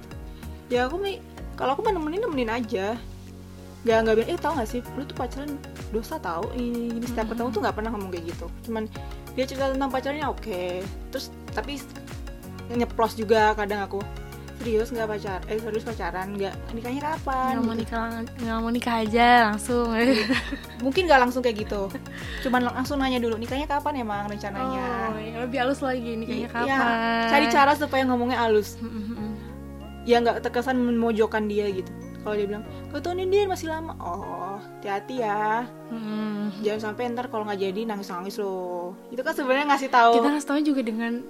Ya 0.68 0.88
aku 0.88 1.00
mi 1.00 1.24
kalau 1.56 1.76
aku 1.80 1.84
mah 1.84 1.96
nemenin 1.96 2.24
nemenin 2.28 2.52
aja 2.52 3.00
Gak 3.86 3.98
nggak 4.02 4.16
bilang 4.18 4.30
eh 4.30 4.40
tau 4.42 4.54
gak 4.58 4.66
sih 4.66 4.82
lu 4.98 5.06
tuh 5.06 5.14
pacaran 5.14 5.62
dosa 5.90 6.18
tau. 6.18 6.50
Ini 6.52 6.90
gini 6.92 7.06
setiap 7.06 7.30
ketemu 7.30 7.50
tuh 7.50 7.62
nggak 7.62 7.76
pernah 7.78 7.90
ngomong 7.94 8.10
kayak 8.10 8.26
gitu. 8.34 8.46
Cuman 8.66 8.90
dia 9.34 9.46
cerita 9.46 9.70
tentang 9.70 9.90
pacarnya 9.90 10.26
oke. 10.28 10.82
Terus 11.14 11.26
tapi 11.54 11.78
nyeplos 12.68 13.14
juga 13.14 13.54
kadang 13.54 13.86
aku 13.86 14.02
serius 14.56 14.90
nggak 14.90 15.06
pacar 15.06 15.40
eh 15.46 15.62
serius 15.62 15.86
pacaran? 15.86 16.34
Nggak 16.34 16.54
nikahnya 16.74 17.02
kapan? 17.04 17.52
Nggak 17.54 17.62
mau 17.62 17.76
Gitu. 17.76 17.82
nikah 17.86 18.06
nggak 18.42 18.58
mau 18.58 18.72
nikah 18.74 18.96
aja 19.06 19.28
langsung. 19.54 19.88
Mungkin 20.86 21.02
nggak 21.06 21.22
langsung 21.22 21.42
kayak 21.46 21.58
gitu. 21.62 21.82
Cuman 22.42 22.66
langsung 22.66 22.98
nanya 22.98 23.22
dulu 23.22 23.38
nikahnya 23.38 23.70
kapan 23.70 24.02
emang 24.02 24.26
rencananya? 24.26 25.14
Oh 25.14 25.20
ya, 25.20 25.36
lebih 25.46 25.58
halus 25.62 25.86
lagi 25.86 26.18
nikahnya 26.18 26.48
Iya, 26.50 26.50
kapan? 26.50 27.30
Cari 27.30 27.46
cara 27.54 27.72
supaya 27.78 28.02
ngomongnya 28.10 28.42
halus. 28.42 28.82
Mm, 28.82 28.90
mm. 29.14 29.34
ya 30.06 30.22
nggak 30.22 30.42
terkesan 30.42 30.78
memojokkan 30.78 31.46
dia 31.46 31.66
gitu 31.70 31.90
kalau 32.26 32.36
dia 32.42 32.48
bilang 32.50 32.66
kau 32.90 33.14
ini 33.14 33.30
dia 33.30 33.46
masih 33.46 33.70
lama. 33.70 33.94
Oh 34.02 34.58
hati-hati 34.58 35.22
ya. 35.22 35.70
Mm. 35.94 36.66
jangan 36.66 36.82
sampai 36.90 37.14
ntar 37.14 37.30
kalau 37.30 37.46
nggak 37.46 37.62
jadi 37.62 37.86
nangis 37.86 38.10
nangis 38.10 38.42
loh. 38.42 38.98
Itu 39.14 39.22
kan 39.22 39.38
sebenarnya 39.38 39.70
ngasih 39.70 39.90
tahu. 39.94 40.14
Kita 40.18 40.30
harus 40.34 40.48
tahu 40.50 40.60
juga 40.66 40.82
dengan 40.82 41.22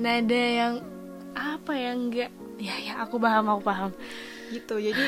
nada 0.00 0.40
yang 0.40 0.74
apa 1.36 1.72
yang 1.76 2.08
enggak 2.08 2.32
ya 2.56 2.74
ya 2.80 2.94
aku 3.04 3.20
paham 3.20 3.52
aku 3.52 3.60
paham. 3.60 3.90
Gitu 4.48 4.74
jadi 4.80 5.04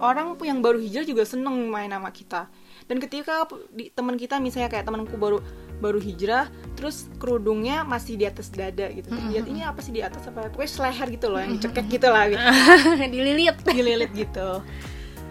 orang 0.00 0.40
yang 0.40 0.64
baru 0.64 0.80
hijrah 0.80 1.04
juga 1.04 1.28
seneng 1.28 1.68
main 1.68 1.92
sama 1.92 2.08
kita. 2.08 2.48
Dan 2.88 3.04
ketika 3.04 3.44
teman 3.92 4.16
kita 4.16 4.40
misalnya 4.40 4.72
kayak 4.72 4.88
temanku 4.88 5.20
baru 5.20 5.44
baru 5.78 6.02
hijrah 6.02 6.50
terus 6.78 7.10
kerudungnya 7.18 7.82
masih 7.82 8.14
di 8.14 8.26
atas 8.26 8.50
dada 8.54 8.86
gitu. 8.90 9.10
Lihat 9.10 9.46
ini 9.50 9.66
apa 9.66 9.82
sih 9.82 9.90
di 9.90 10.02
atas 10.02 10.26
apa? 10.30 10.46
Pokoknya 10.50 10.70
seleher 10.70 11.08
gitu 11.10 11.26
loh 11.30 11.40
yang 11.42 11.52
dicekek 11.58 11.86
gitu 11.90 12.08
lah. 12.10 12.30
Gitu. 12.30 12.44
dililit. 13.14 13.56
Dililit 13.66 14.10
gitu. 14.14 14.62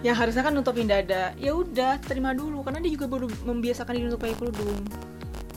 Yang 0.04 0.16
harusnya 0.20 0.44
kan 0.44 0.51
nutupin 0.56 0.88
dada. 0.92 1.32
Ya 1.39 1.56
udah 1.56 2.00
terima 2.04 2.36
dulu. 2.36 2.63
Karena 2.68 2.84
dia 2.84 2.92
juga 2.92 3.08
baru 3.08 3.32
membiasakan 3.48 3.96
diri 3.96 4.06
untuk 4.12 4.22
pakai 4.27 4.36
kerudung. 4.36 4.82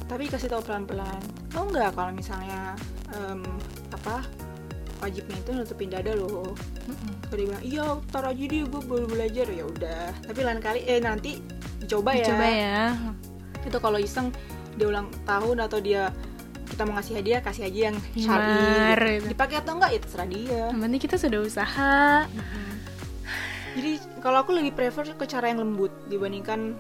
Tapi 0.07 0.27
kasih 0.27 0.51
tahu 0.51 0.63
pelan 0.67 0.85
pelan 0.91 1.23
tau 1.51 1.67
nggak 1.71 1.95
kalau 1.95 2.11
misalnya 2.15 2.75
em, 3.15 3.43
apa 3.95 4.27
wajibnya 5.03 5.39
itu 5.39 5.51
nutupin 5.55 5.91
dada 5.91 6.15
loh? 6.15 6.55
Kalau 7.27 7.37
dia 7.39 7.47
bilang 7.47 7.65
iya 7.67 7.85
taruh 8.11 8.31
aja 8.31 8.45
dia 8.47 8.63
gue 8.67 8.83
baru 8.87 9.07
belajar. 9.11 9.47
Ya 9.51 9.65
udah. 9.67 10.03
Tapi 10.27 10.41
lain 10.43 10.61
kali 10.63 10.81
eh 10.87 10.99
nanti 11.03 11.43
dicoba 11.83 12.15
ya. 12.15 12.27
coba 12.31 12.47
ya. 12.47 12.83
Itu 13.67 13.79
kalau 13.83 13.99
iseng 13.99 14.31
dia 14.73 14.87
ulang 14.87 15.09
tahun 15.23 15.57
atau 15.61 15.79
dia 15.79 16.11
kita 16.67 16.83
mau 16.83 16.95
ngasih 16.95 17.15
hadiah 17.17 17.41
kasih 17.41 17.67
aja 17.67 17.81
yang 17.91 17.97
syar'i 18.17 18.55
gitu. 19.19 19.27
dipakai 19.29 19.57
atau 19.59 19.73
enggak 19.75 19.91
ya 19.91 20.01
terserah 20.01 20.29
dia. 20.29 20.63
Yang 20.71 20.81
penting 20.81 21.01
kita 21.01 21.17
sudah 21.17 21.39
usaha. 21.41 21.97
Jadi 23.71 23.91
kalau 24.19 24.39
aku 24.41 24.51
lebih 24.53 24.73
prefer 24.73 25.05
ke 25.09 25.25
cara 25.25 25.47
yang 25.47 25.61
lembut 25.61 25.91
dibandingkan 26.07 26.75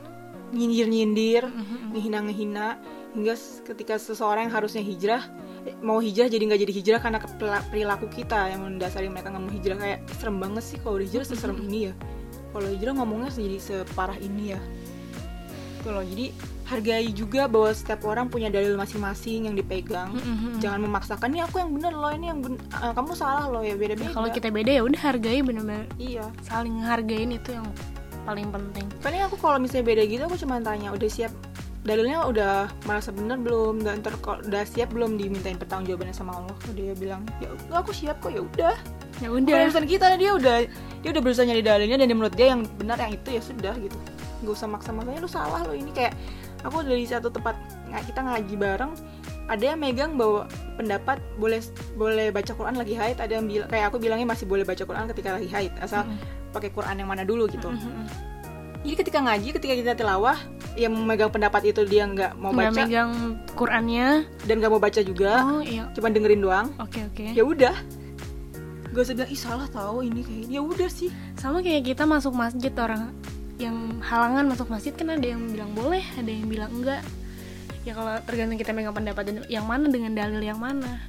nyindir-nyindir, 0.50 1.46
ngehina-ngehina 1.88 2.66
hingga 3.10 3.34
s- 3.34 3.62
ketika 3.62 3.94
seseorang 3.96 4.46
yang 4.46 4.54
harusnya 4.54 4.82
hijrah 4.82 5.22
eh, 5.60 5.74
mau 5.78 5.98
hijrah 5.98 6.26
jadi 6.26 6.42
nggak 6.44 6.60
jadi 6.60 6.72
hijrah 6.72 7.00
karena 7.00 7.18
perilaku 7.68 8.06
kita 8.06 8.48
yang 8.48 8.62
mendasari 8.64 9.06
mereka 9.06 9.30
nggak 9.30 9.44
mau 9.44 9.52
hijrah. 9.52 9.76
Kayak 9.76 9.98
serem 10.14 10.36
banget 10.38 10.62
sih 10.64 10.78
kalau 10.78 10.98
hijrah 10.98 11.22
seserem 11.24 11.58
ini 11.60 11.90
ya. 11.90 11.94
Kalau 12.50 12.66
hijrah 12.66 12.94
ngomongnya 12.94 13.30
jadi 13.30 13.58
separah 13.58 14.18
ini 14.18 14.54
ya. 14.54 14.60
Kalau 15.80 16.02
jadi 16.02 16.34
hargai 16.70 17.10
juga 17.10 17.44
bahwa 17.44 17.70
setiap 17.70 18.06
orang 18.06 18.30
punya 18.30 18.46
dalil 18.46 18.78
masing-masing 18.78 19.50
yang 19.50 19.58
dipegang. 19.58 20.14
Jangan 20.58 20.80
memaksakan 20.80 21.28
nih 21.28 21.42
aku 21.42 21.58
yang 21.58 21.74
bener 21.74 21.90
loh 21.90 22.12
ini 22.14 22.30
yang 22.30 22.38
ben- 22.38 22.62
eh, 22.62 22.92
kamu 22.94 23.10
salah 23.12 23.44
loh 23.44 23.60
ya 23.60 23.74
beda-beda. 23.74 24.06
Ya, 24.06 24.14
kalau 24.14 24.30
kita 24.30 24.48
beda 24.48 24.70
ya 24.70 24.82
udah 24.82 25.00
hargai 25.00 25.42
bener-bener. 25.42 25.84
Iya. 25.96 26.24
saling 26.40 26.78
hargain 26.78 27.30
itu 27.32 27.50
yang 27.50 27.66
paling 28.22 28.46
penting. 28.48 28.86
Paling 29.00 29.20
aku 29.20 29.34
kalau 29.34 29.58
misalnya 29.58 29.90
beda 29.90 30.02
gitu 30.04 30.22
aku 30.22 30.38
cuma 30.38 30.62
tanya 30.62 30.94
udah 30.94 31.10
siap? 31.10 31.32
Dalilnya 31.80 32.28
udah 32.28 32.68
merasa 32.84 33.08
bener 33.10 33.40
belum? 33.40 33.80
Dan 33.80 33.98
kalau 34.20 34.38
udah 34.38 34.62
siap 34.62 34.92
belum 34.92 35.16
dimintain 35.16 35.56
pertanggungjawabannya 35.56 36.12
sama 36.12 36.38
Allah? 36.38 36.54
Kalau 36.60 36.74
dia 36.76 36.94
bilang 36.94 37.24
ya 37.40 37.48
aku 37.72 37.90
siap 37.90 38.20
kok 38.20 38.30
ya 38.30 38.44
udah. 38.44 38.76
Ya 39.18 39.28
udah. 39.28 39.66
Urusan 39.66 39.84
kita 39.84 40.14
dia 40.14 40.32
udah 40.32 40.56
dia 41.00 41.10
udah 41.10 41.22
berusaha 41.24 41.42
nyari 41.42 41.64
dalilnya 41.64 41.96
dan 41.98 42.08
menurut 42.12 42.36
dia 42.36 42.52
yang 42.52 42.62
benar 42.76 43.00
yang 43.00 43.12
itu 43.12 43.28
ya 43.32 43.42
sudah 43.42 43.74
gitu. 43.74 43.96
Nggak 44.40 44.54
usah 44.54 44.68
maksa-maksanya 44.68 45.18
lu 45.18 45.28
salah 45.28 45.60
lo 45.64 45.72
ini 45.72 45.88
kayak 45.90 46.12
aku 46.64 46.84
dari 46.84 47.04
satu 47.08 47.32
tempat 47.32 47.56
nggak 47.90 48.02
kita 48.12 48.20
ngaji 48.22 48.54
bareng 48.56 48.92
ada 49.50 49.64
yang 49.74 49.78
megang 49.82 50.14
bahwa 50.14 50.46
pendapat 50.78 51.18
boleh 51.34 51.58
boleh 51.98 52.30
baca 52.30 52.54
Quran 52.54 52.78
lagi 52.78 52.94
haid. 52.94 53.18
Ada 53.18 53.42
yang 53.42 53.50
bilang 53.50 53.66
kayak 53.66 53.90
aku 53.90 53.98
bilangnya 53.98 54.30
masih 54.30 54.46
boleh 54.46 54.62
baca 54.62 54.78
Quran 54.86 55.10
ketika 55.10 55.34
lagi 55.34 55.50
haid 55.50 55.74
asal 55.82 56.06
pakai 56.54 56.70
Quran 56.70 57.02
yang 57.02 57.10
mana 57.10 57.26
dulu 57.26 57.50
gitu. 57.50 57.66
Mm-mm. 57.66 58.06
jadi 58.80 58.94
ketika 58.96 59.18
ngaji 59.20 59.48
ketika 59.60 59.74
kita 59.76 59.92
tilawah 59.92 60.38
yang 60.78 60.94
memegang 60.94 61.28
pendapat 61.28 61.74
itu 61.74 61.82
dia 61.84 62.06
nggak 62.06 62.32
mau 62.38 62.54
nggak 62.54 62.72
baca. 62.72 62.80
megang 62.86 63.10
Qurannya? 63.58 64.08
Dan 64.46 64.54
nggak 64.62 64.72
mau 64.72 64.80
baca 64.80 65.00
juga. 65.02 65.32
Oh 65.42 65.60
iya. 65.60 65.90
Cuma 65.98 66.08
dengerin 66.14 66.40
doang. 66.40 66.66
Oke 66.78 67.04
oke. 67.10 67.34
Ya 67.34 67.42
udah. 67.42 67.74
Gak 68.90 69.02
usah 69.06 69.14
bilang 69.14 69.30
ih 69.30 69.38
salah 69.38 69.68
tahu 69.70 70.02
ini 70.02 70.22
kayak 70.26 70.42
ini." 70.46 70.54
ya 70.54 70.60
udah 70.62 70.90
sih. 70.90 71.10
Sama 71.38 71.62
kayak 71.62 71.90
kita 71.90 72.06
masuk 72.06 72.34
masjid 72.34 72.70
orang 72.78 73.14
yang 73.60 74.00
halangan 74.00 74.48
masuk 74.48 74.72
masjid 74.72 74.96
kan 74.96 75.12
ada 75.12 75.22
yang 75.22 75.52
bilang 75.52 75.76
boleh 75.76 76.00
ada 76.16 76.30
yang 76.32 76.48
bilang 76.48 76.72
enggak. 76.72 77.04
Ya 77.84 77.92
kalau 77.92 78.16
tergantung 78.24 78.56
kita 78.56 78.72
megang 78.72 78.96
pendapat 78.96 79.22
dan 79.28 79.36
yang 79.52 79.68
mana 79.68 79.92
dengan 79.92 80.16
dalil 80.16 80.40
yang 80.40 80.56
mana. 80.56 81.00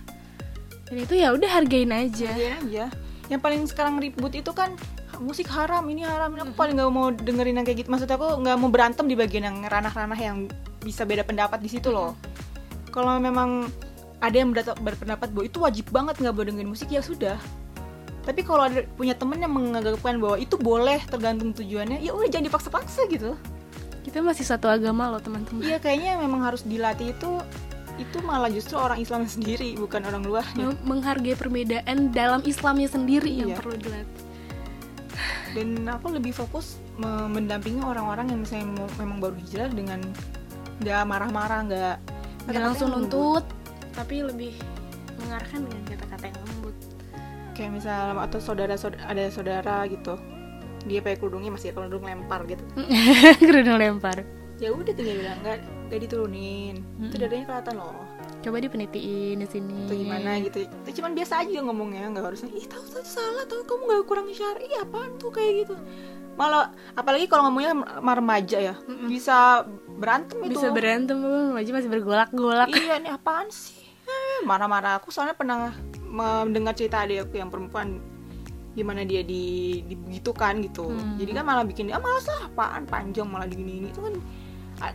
Dan 0.91 1.07
itu 1.07 1.15
ya 1.15 1.31
udah 1.31 1.47
hargain 1.47 1.91
aja. 1.95 2.27
Hargain 2.27 2.59
aja 2.67 2.85
yang 3.31 3.39
paling 3.39 3.63
sekarang 3.63 4.03
ribut 4.03 4.35
itu 4.35 4.51
kan 4.51 4.75
musik 5.23 5.47
haram 5.47 5.87
ini 5.87 6.03
haram 6.03 6.35
aku 6.35 6.51
paling 6.51 6.75
nggak 6.75 6.91
mau 6.91 7.15
dengerin 7.15 7.63
yang 7.63 7.65
kayak 7.65 7.87
gitu. 7.87 7.89
Maksud 7.89 8.11
aku 8.11 8.43
nggak 8.43 8.57
mau 8.59 8.67
berantem 8.67 9.07
di 9.07 9.15
bagian 9.15 9.47
yang 9.47 9.57
ranah-ranah 9.71 10.19
yang 10.19 10.51
bisa 10.83 11.07
beda 11.07 11.23
pendapat 11.23 11.63
di 11.63 11.71
situ 11.71 11.87
loh. 11.87 12.19
Kalau 12.91 13.15
memang 13.23 13.71
ada 14.19 14.35
yang 14.35 14.51
berpendapat 14.51 15.31
bahwa 15.31 15.45
itu 15.47 15.57
wajib 15.63 15.87
banget 15.95 16.19
nggak 16.19 16.35
boleh 16.35 16.47
dengerin 16.51 16.69
musik 16.75 16.91
ya 16.91 16.99
sudah 16.99 17.39
tapi 18.21 18.45
kalau 18.45 18.69
ada 18.69 18.85
punya 18.93 19.17
temen 19.17 19.41
yang 19.41 19.49
menganggapkan 19.49 20.21
bahwa 20.21 20.37
itu 20.37 20.53
boleh 20.55 21.01
tergantung 21.09 21.51
tujuannya 21.51 21.99
ya 21.99 22.13
udah 22.13 22.29
jangan 22.29 22.45
dipaksa-paksa 22.47 23.09
gitu. 23.09 23.33
Kita 24.01 24.21
masih 24.21 24.45
satu 24.45 24.65
agama 24.65 25.09
loh 25.09 25.21
teman-teman. 25.21 25.61
Iya 25.61 25.77
kayaknya 25.77 26.17
memang 26.17 26.41
harus 26.41 26.61
dilatih 26.61 27.13
itu 27.13 27.31
itu 27.99 28.17
malah 28.25 28.49
justru 28.49 28.81
orang 28.81 28.97
Islam 28.97 29.29
sendiri 29.29 29.77
bukan 29.77 30.01
orang 30.01 30.25
Mem- 30.57 30.81
menghargai 30.81 31.37
perbedaan 31.37 32.09
dalam 32.09 32.41
Islamnya 32.41 32.89
sendiri 32.89 33.29
yang 33.29 33.53
Iya. 33.53 33.57
perlu 33.61 33.75
dilatih. 33.77 34.21
Dan 35.51 35.67
aku 35.85 36.15
lebih 36.15 36.31
fokus 36.31 36.79
me- 36.97 37.29
mendampingi 37.29 37.83
orang-orang 37.83 38.31
yang 38.31 38.39
misalnya 38.41 38.87
memang 38.97 39.19
baru 39.19 39.35
hijrah 39.37 39.69
dengan 39.69 39.99
nggak 40.81 41.01
marah-marah 41.05 41.59
nggak 41.67 41.95
nggak 42.49 42.61
langsung 42.61 42.89
yang 42.89 43.05
nuntut 43.05 43.45
tapi 43.93 44.25
lebih 44.25 44.55
mengarahkan 45.21 45.61
dengan 45.61 45.83
kata-kata 45.93 46.25
yang 46.31 46.39
kayak 47.53 47.71
misal 47.77 48.17
atau 48.17 48.39
saudara 48.39 48.75
saudara 48.75 49.03
ada 49.07 49.23
saudara 49.31 49.75
gitu. 49.87 50.15
Dia 50.89 50.99
pakai 51.03 51.17
kerudungnya 51.21 51.53
masih 51.53 51.77
kerudung 51.77 52.01
lempar 52.01 52.41
gitu. 52.49 52.63
Kerudung 53.47 53.77
lempar. 53.77 54.25
Ya 54.57 54.73
udah 54.73 54.93
tinggal 54.93 55.17
bilang 55.17 55.37
nggak 55.45 55.57
nggak 55.89 55.99
diturunin. 56.05 56.81
Itu 57.01 57.15
dadanya 57.17 57.45
kelihatan 57.49 57.75
loh. 57.77 58.01
Coba 58.41 58.57
dipenitiin 58.57 59.37
di 59.37 59.47
sini. 59.49 59.85
Atau 59.85 59.97
gimana 59.97 60.41
gitu. 60.41 60.65
Itu 60.65 60.89
cuman 61.01 61.11
biasa 61.13 61.33
aja 61.45 61.57
ngomongnya 61.61 62.09
nggak 62.09 62.25
harusnya 62.25 62.49
ih 62.53 62.65
tahu 62.65 62.85
tahu 62.89 63.05
salah 63.05 63.45
tahu 63.45 63.61
kamu 63.65 63.81
nggak 63.89 64.03
kurang 64.09 64.27
syari 64.33 64.65
apaan 64.81 65.11
tuh? 65.21 65.29
Kayak 65.29 65.65
gitu. 65.65 65.75
Malah 66.37 66.73
apalagi 66.97 67.29
kalau 67.29 67.49
ngomongnya 67.49 67.77
sama 67.77 68.13
remaja 68.17 68.57
ya 68.57 68.75
bisa 69.05 69.67
berantem 70.01 70.41
itu. 70.45 70.57
Bisa 70.57 70.73
berantem 70.73 71.19
aja 71.53 71.69
masih 71.69 71.89
bergolak-golak. 71.93 72.73
Iya 72.73 72.97
ini 72.97 73.09
apaan 73.13 73.53
sih? 73.53 73.81
Eh, 74.09 74.39
marah-marah 74.49 74.97
aku 74.97 75.13
soalnya 75.13 75.37
pernah 75.37 75.69
mendengar 76.11 76.75
cerita 76.75 77.07
adik 77.07 77.31
aku 77.31 77.39
yang 77.39 77.47
perempuan 77.47 78.03
gimana 78.71 79.03
dia 79.03 79.23
di 79.23 79.79
dibegitukan 79.83 80.63
gitu. 80.63 80.87
Hmm. 80.87 81.19
jadi 81.19 81.39
kan 81.39 81.43
malah 81.43 81.65
bikin 81.67 81.91
dia 81.91 81.99
ah, 81.99 82.03
malas 82.03 82.23
lah 82.27 82.47
apaan 82.47 82.83
panjang 82.87 83.27
malah 83.27 83.47
digini 83.47 83.83
ini 83.83 83.87
itu 83.91 83.99
kan 83.99 84.15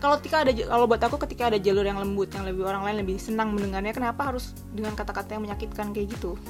kalau 0.03 0.19
ketika 0.19 0.43
ada 0.43 0.51
kalau 0.51 0.85
buat 0.91 0.99
aku 0.99 1.17
ketika 1.29 1.47
ada 1.47 1.59
jalur 1.63 1.87
yang 1.87 2.03
lembut 2.03 2.27
yang 2.35 2.43
lebih 2.43 2.67
orang 2.67 2.83
lain 2.83 3.07
lebih 3.07 3.23
senang 3.23 3.55
mendengarnya 3.55 3.95
kenapa 3.95 4.35
harus 4.35 4.51
dengan 4.75 4.99
kata-kata 4.99 5.39
yang 5.39 5.47
menyakitkan 5.47 5.95
kayak 5.95 6.11
gitu? 6.19 6.35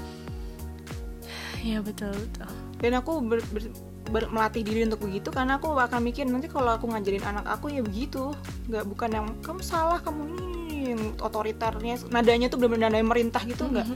Iya 1.66 1.82
betul 1.82 2.14
betul. 2.14 2.46
Dan 2.78 2.94
aku 2.94 3.18
ber- 3.26 3.42
ber- 3.50 3.74
ber- 4.14 4.30
melatih 4.30 4.62
diri 4.62 4.86
untuk 4.86 5.02
begitu 5.02 5.34
karena 5.34 5.58
aku 5.58 5.74
akan 5.74 5.98
mikir 5.98 6.22
nanti 6.22 6.46
kalau 6.46 6.78
aku 6.78 6.86
ngajarin 6.86 7.26
anak 7.26 7.42
aku 7.42 7.74
ya 7.74 7.82
begitu. 7.82 8.30
Nggak 8.70 8.84
bukan 8.86 9.10
yang 9.10 9.26
kamu 9.42 9.60
salah 9.66 9.98
kamu 9.98 10.30
ini 10.30 10.94
yang 10.94 11.02
otoriternya 11.18 11.98
nadanya 12.14 12.46
tuh 12.46 12.62
benar-benar 12.62 12.94
nada 12.94 13.02
yang 13.02 13.10
merintah 13.10 13.42
gitu 13.42 13.66
nggak 13.66 13.86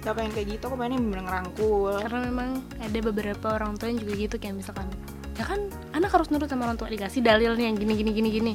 nggak 0.00 0.14
pengen 0.16 0.32
kayak 0.32 0.48
gitu 0.56 0.62
aku 0.68 0.76
pengen 0.80 1.02
bener 1.08 1.22
ngerangkul. 1.24 1.92
Karena 2.00 2.18
memang 2.28 2.48
ada 2.80 2.98
beberapa 3.04 3.46
orang 3.52 3.76
tua 3.76 3.92
yang 3.92 4.00
juga 4.00 4.12
gitu 4.16 4.36
kayak 4.40 4.54
misalkan 4.56 4.88
ya 5.36 5.44
kan 5.44 5.60
anak 5.96 6.12
harus 6.12 6.28
nurut 6.28 6.48
sama 6.48 6.68
orang 6.68 6.76
tua 6.76 6.88
dikasih 6.92 7.20
dalilnya 7.24 7.68
yang 7.68 7.76
gini 7.76 7.92
gini 7.96 8.10
gini 8.12 8.28
gini. 8.32 8.52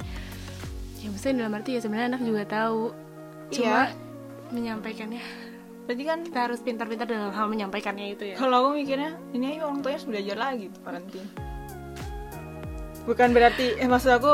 Ya 1.02 1.14
maksudnya 1.14 1.46
dalam 1.46 1.54
arti 1.58 1.78
ya 1.78 1.82
sebenarnya 1.82 2.18
anak 2.18 2.22
juga 2.26 2.42
tahu. 2.46 2.84
Cuma 3.54 3.90
Iya. 3.90 3.94
menyampaikannya 4.50 5.22
berarti 5.86 6.02
kan 6.02 6.20
kita 6.26 6.40
harus 6.50 6.60
pintar-pintar 6.66 7.06
dalam 7.06 7.30
hal 7.30 7.46
menyampaikannya 7.46 8.18
itu 8.18 8.34
ya. 8.34 8.36
Kalau 8.42 8.66
aku 8.66 8.70
mikirnya 8.82 9.22
ini 9.38 9.54
aja 9.54 9.70
orang 9.70 9.86
tuanya 9.86 10.02
harus 10.02 10.10
belajar 10.10 10.38
lagi 10.38 10.66
tuh 10.74 10.82
parenting. 10.82 11.26
Bukan 13.06 13.30
berarti 13.38 13.78
eh 13.78 13.86
maksud 13.86 14.18
aku 14.18 14.32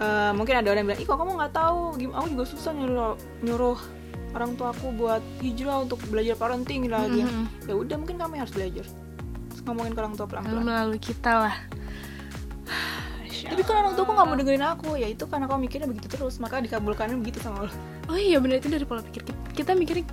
eh, 0.00 0.32
mungkin 0.32 0.56
ada 0.56 0.68
orang 0.72 0.80
yang 0.80 0.88
bilang 0.88 1.00
ih 1.04 1.06
kok 1.06 1.18
kamu 1.20 1.32
nggak 1.36 1.52
tahu? 1.52 1.80
Gimana 2.00 2.16
aku 2.24 2.28
juga 2.32 2.44
susah 2.48 2.72
nyuruh 2.72 3.14
nyuruh 3.44 3.78
orang 4.34 4.58
tua 4.58 4.74
aku 4.74 4.90
buat 4.90 5.22
hijrah 5.38 5.86
untuk 5.86 6.02
belajar 6.10 6.34
parenting 6.34 6.90
lagi 6.90 7.22
Mhm. 7.22 7.70
ya 7.70 7.74
udah 7.78 7.96
mungkin 7.96 8.16
kamu 8.18 8.30
yang 8.34 8.42
harus 8.44 8.54
belajar. 8.54 8.86
Terus 9.48 9.60
ngomongin 9.62 9.92
ke 9.94 10.00
orang 10.02 10.14
tua 10.14 10.26
lalu 10.26 10.32
pelan-pelan. 10.34 10.62
Melalui 10.66 11.00
kita 11.00 11.32
lah. 11.38 11.56
Tapi 13.44 13.62
kan 13.62 13.76
orang 13.86 13.92
tua 13.94 14.02
aku 14.02 14.12
nggak 14.12 14.28
mau 14.28 14.36
dengerin 14.36 14.64
aku. 14.64 14.88
Ya 14.96 15.06
itu 15.06 15.24
karena 15.28 15.44
aku 15.46 15.54
mikirnya 15.60 15.86
begitu 15.86 16.06
terus. 16.10 16.40
Maka 16.42 16.58
dikabulkannya 16.58 17.16
begitu 17.20 17.38
sama 17.38 17.66
Allah 17.68 17.74
oh 18.08 18.18
iya 18.20 18.36
benar 18.36 18.60
itu 18.60 18.68
dari 18.68 18.84
pola 18.84 19.00
pikir 19.00 19.24
kita, 19.24 19.40
kita 19.56 19.72
mikirnya 19.72 20.04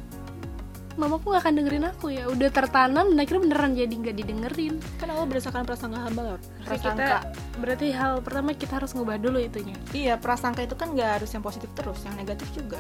mamaku 0.99 1.31
gak 1.31 1.47
akan 1.47 1.53
dengerin 1.55 1.85
aku 1.87 2.11
ya. 2.11 2.27
Udah 2.27 2.51
tertanam 2.51 3.15
dan 3.15 3.17
akhirnya 3.23 3.41
beneran 3.47 3.71
jadi 3.79 3.93
nggak 3.95 4.15
didengerin. 4.15 4.73
Kan 4.99 5.07
Allah 5.07 5.23
berdasarkan 5.23 5.63
prasangka 5.63 5.99
hamba 6.03 6.21
loh. 6.35 6.39
Prasangka. 6.67 6.91
kita 6.91 7.07
berarti 7.63 7.87
hal 7.95 8.19
pertama 8.19 8.51
kita 8.55 8.73
harus 8.75 8.91
ngubah 8.91 9.17
dulu 9.17 9.39
itunya. 9.39 9.75
Iya 9.95 10.19
prasangka 10.19 10.67
itu 10.67 10.75
kan 10.75 10.91
nggak 10.91 11.23
harus 11.23 11.31
yang 11.31 11.43
positif 11.43 11.71
terus 11.75 11.99
yang 12.03 12.15
negatif 12.19 12.47
juga 12.51 12.79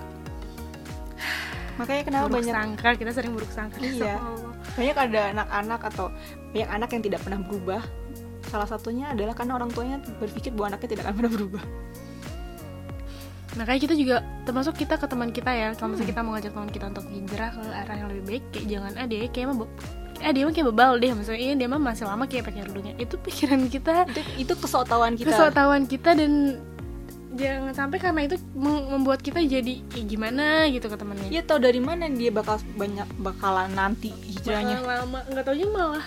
makanya 1.81 2.03
kenapa 2.05 2.25
buruk 2.29 2.37
banyak 2.37 2.53
sangka 2.53 2.89
kita 2.93 3.11
sering 3.11 3.33
buruk 3.33 3.51
sangka. 3.51 3.77
Iya. 3.81 4.15
sama 4.15 4.29
Allah. 4.37 4.53
banyak 4.77 4.97
ada 5.09 5.21
anak-anak 5.33 5.81
atau 5.89 6.05
banyak 6.53 6.69
anak 6.69 6.89
yang 6.93 7.03
tidak 7.03 7.19
pernah 7.25 7.39
berubah. 7.41 7.81
Salah 8.53 8.67
satunya 8.69 9.09
adalah 9.09 9.33
karena 9.33 9.57
orang 9.57 9.73
tuanya 9.73 9.97
berpikir 10.21 10.53
bahwa 10.53 10.75
anaknya 10.75 10.89
tidak 10.93 11.03
akan 11.09 11.15
pernah 11.17 11.31
berubah. 11.33 11.63
Makanya 13.59 13.79
kita 13.83 13.95
juga 13.99 14.15
termasuk 14.47 14.79
kita 14.79 14.95
ke 14.95 15.05
teman 15.09 15.29
kita 15.35 15.51
ya. 15.51 15.67
Kalau 15.75 15.91
misalnya 15.91 16.09
kita 16.15 16.21
mau 16.23 16.31
ngajak 16.37 16.51
teman 16.55 16.71
kita 16.71 16.85
untuk 16.87 17.05
hijrah 17.11 17.49
ke 17.51 17.61
arah 17.67 17.95
yang 17.99 18.07
lebih 18.13 18.23
baik 18.23 18.43
kayak 18.55 18.65
jangan 18.71 18.93
ada 18.95 19.15
ya 19.15 19.27
kayak 19.27 19.47
mah 19.51 19.57
eh 20.21 20.31
dia 20.31 20.43
mah 20.45 20.53
kayak 20.53 20.67
bebal 20.71 20.91
deh. 21.01 21.11
Maksudnya 21.11 21.39
iya 21.41 21.53
dia 21.59 21.67
mah 21.67 21.81
masih 21.81 22.05
lama 22.07 22.23
kayak 22.29 22.43
pakai 22.47 22.61
kerudungnya 22.63 22.93
itu 22.95 23.15
pikiran 23.19 23.61
kita. 23.67 23.95
Itu 24.07 24.21
itu 24.47 24.53
kesoktawan 24.55 25.13
kita. 25.19 25.35
Kesoktawan 25.35 25.81
kita 25.89 26.09
dan 26.15 26.31
jangan 27.31 27.73
sampai 27.73 27.97
karena 27.97 28.27
itu 28.27 28.35
mem- 28.51 28.87
membuat 28.91 29.23
kita 29.23 29.39
jadi 29.39 29.79
kayak 29.87 30.05
gimana 30.07 30.67
gitu 30.67 30.91
ke 30.91 30.97
temannya 30.99 31.31
Dia 31.31 31.41
tahu 31.47 31.59
dari 31.63 31.79
mana 31.79 32.11
dia 32.11 32.31
bakal 32.31 32.59
banyak 32.75 33.07
bakalan 33.23 33.71
nanti 33.71 34.11
hijrahnya. 34.27 34.83
Lama 34.83 35.23
nggak 35.31 35.43
taunya 35.47 35.67
malah 35.71 36.05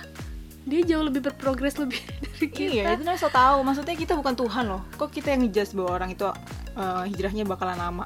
dia 0.65 0.81
jauh 0.81 1.05
lebih 1.05 1.21
berprogres 1.29 1.77
lebih 1.77 2.01
dari 2.25 2.49
kita. 2.49 2.73
Iya, 2.73 2.85
itu 2.97 3.05
kan 3.05 3.17
so 3.21 3.29
tahu. 3.29 3.61
Maksudnya 3.65 3.97
kita 3.97 4.13
bukan 4.17 4.33
Tuhan 4.37 4.65
loh. 4.69 4.83
Kok 4.97 5.13
kita 5.13 5.33
yang 5.37 5.45
ngejudge 5.45 5.73
bahwa 5.77 5.91
orang 5.93 6.11
itu 6.17 6.25
eh, 6.77 7.03
hijrahnya 7.13 7.45
bakalan 7.45 7.77
lama? 7.77 8.05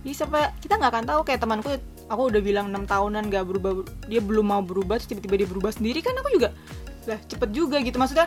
Jadi 0.00 0.16
sampai 0.16 0.48
kita 0.64 0.80
nggak 0.80 0.90
akan 0.96 1.04
tahu. 1.04 1.20
Kayak 1.28 1.40
temanku 1.44 1.68
aku 2.08 2.22
udah 2.32 2.40
bilang 2.40 2.72
enam 2.72 2.88
tahunan 2.88 3.30
gak 3.30 3.44
berubah 3.46 3.86
dia 4.10 4.18
belum 4.18 4.50
mau 4.50 4.64
berubah 4.64 4.98
terus 4.98 5.12
tiba-tiba 5.12 5.44
dia 5.44 5.48
berubah 5.48 5.70
sendiri 5.76 6.00
kan 6.00 6.16
aku 6.16 6.32
juga. 6.32 6.56
Lah 7.04 7.20
cepet 7.28 7.50
juga 7.52 7.76
gitu. 7.84 8.00
Maksudnya 8.00 8.26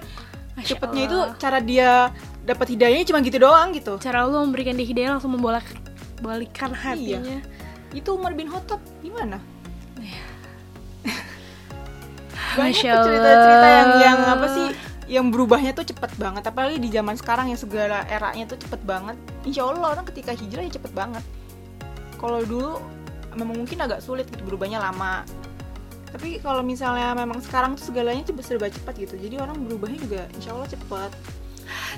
Masya 0.53 0.77
cepetnya 0.77 1.01
itu 1.09 1.19
cara 1.41 1.57
dia 1.57 2.13
dapat 2.43 2.67
hidayahnya 2.75 3.05
cuma 3.07 3.19
gitu 3.23 3.39
doang 3.39 3.71
gitu. 3.71 3.95
Cara 3.99 4.27
Allah 4.27 4.43
memberikan 4.43 4.75
dia 4.75 4.87
hidayah 4.87 5.15
langsung 5.17 5.31
membolak 5.31 5.63
balikan 6.19 6.71
Iya. 6.71 6.79
hatinya. 7.19 7.37
Itu 7.93 8.15
Umar 8.15 8.33
bin 8.33 8.51
Khattab 8.51 8.79
gimana? 8.99 9.39
Banyak 12.53 12.75
tuh 12.77 12.89
Allah. 12.89 13.05
cerita-cerita 13.07 13.67
yang 13.67 13.89
yang 13.99 14.19
apa 14.29 14.47
sih 14.49 14.67
yang 15.09 15.25
berubahnya 15.29 15.71
tuh 15.73 15.85
cepet 15.85 16.11
banget. 16.15 16.43
Apalagi 16.45 16.77
di 16.79 16.89
zaman 16.89 17.15
sekarang 17.17 17.49
yang 17.49 17.59
segala 17.59 18.05
eranya 18.07 18.45
tuh 18.49 18.57
cepet 18.59 18.81
banget. 18.83 19.17
Insya 19.43 19.65
Allah 19.67 19.97
orang 19.97 20.05
ketika 20.07 20.31
hijrah 20.33 20.63
ya 20.63 20.71
cepet 20.73 20.91
banget. 20.93 21.23
Kalau 22.17 22.39
dulu 22.45 22.79
memang 23.35 23.57
mungkin 23.57 23.77
agak 23.81 23.99
sulit 23.99 24.29
gitu 24.29 24.45
berubahnya 24.45 24.79
lama. 24.79 25.25
Tapi 26.13 26.37
kalau 26.39 26.61
misalnya 26.61 27.09
memang 27.17 27.41
sekarang 27.41 27.73
tuh 27.73 27.89
segalanya 27.89 28.21
tuh 28.21 28.37
serba 28.45 28.69
cepat 28.69 28.93
gitu. 29.01 29.17
Jadi 29.17 29.35
orang 29.41 29.57
berubahnya 29.65 29.97
juga 29.97 30.21
insya 30.37 30.53
Allah 30.53 30.69
cepet 30.69 31.09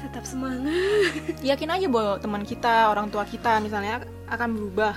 tetap 0.06 0.24
semangat. 0.28 1.14
Yakin 1.42 1.70
aja 1.72 1.88
bahwa 1.90 2.14
teman 2.20 2.44
kita 2.44 2.90
orang 2.92 3.10
tua 3.10 3.26
kita 3.26 3.60
misalnya 3.60 4.04
akan 4.30 4.50
berubah. 4.54 4.96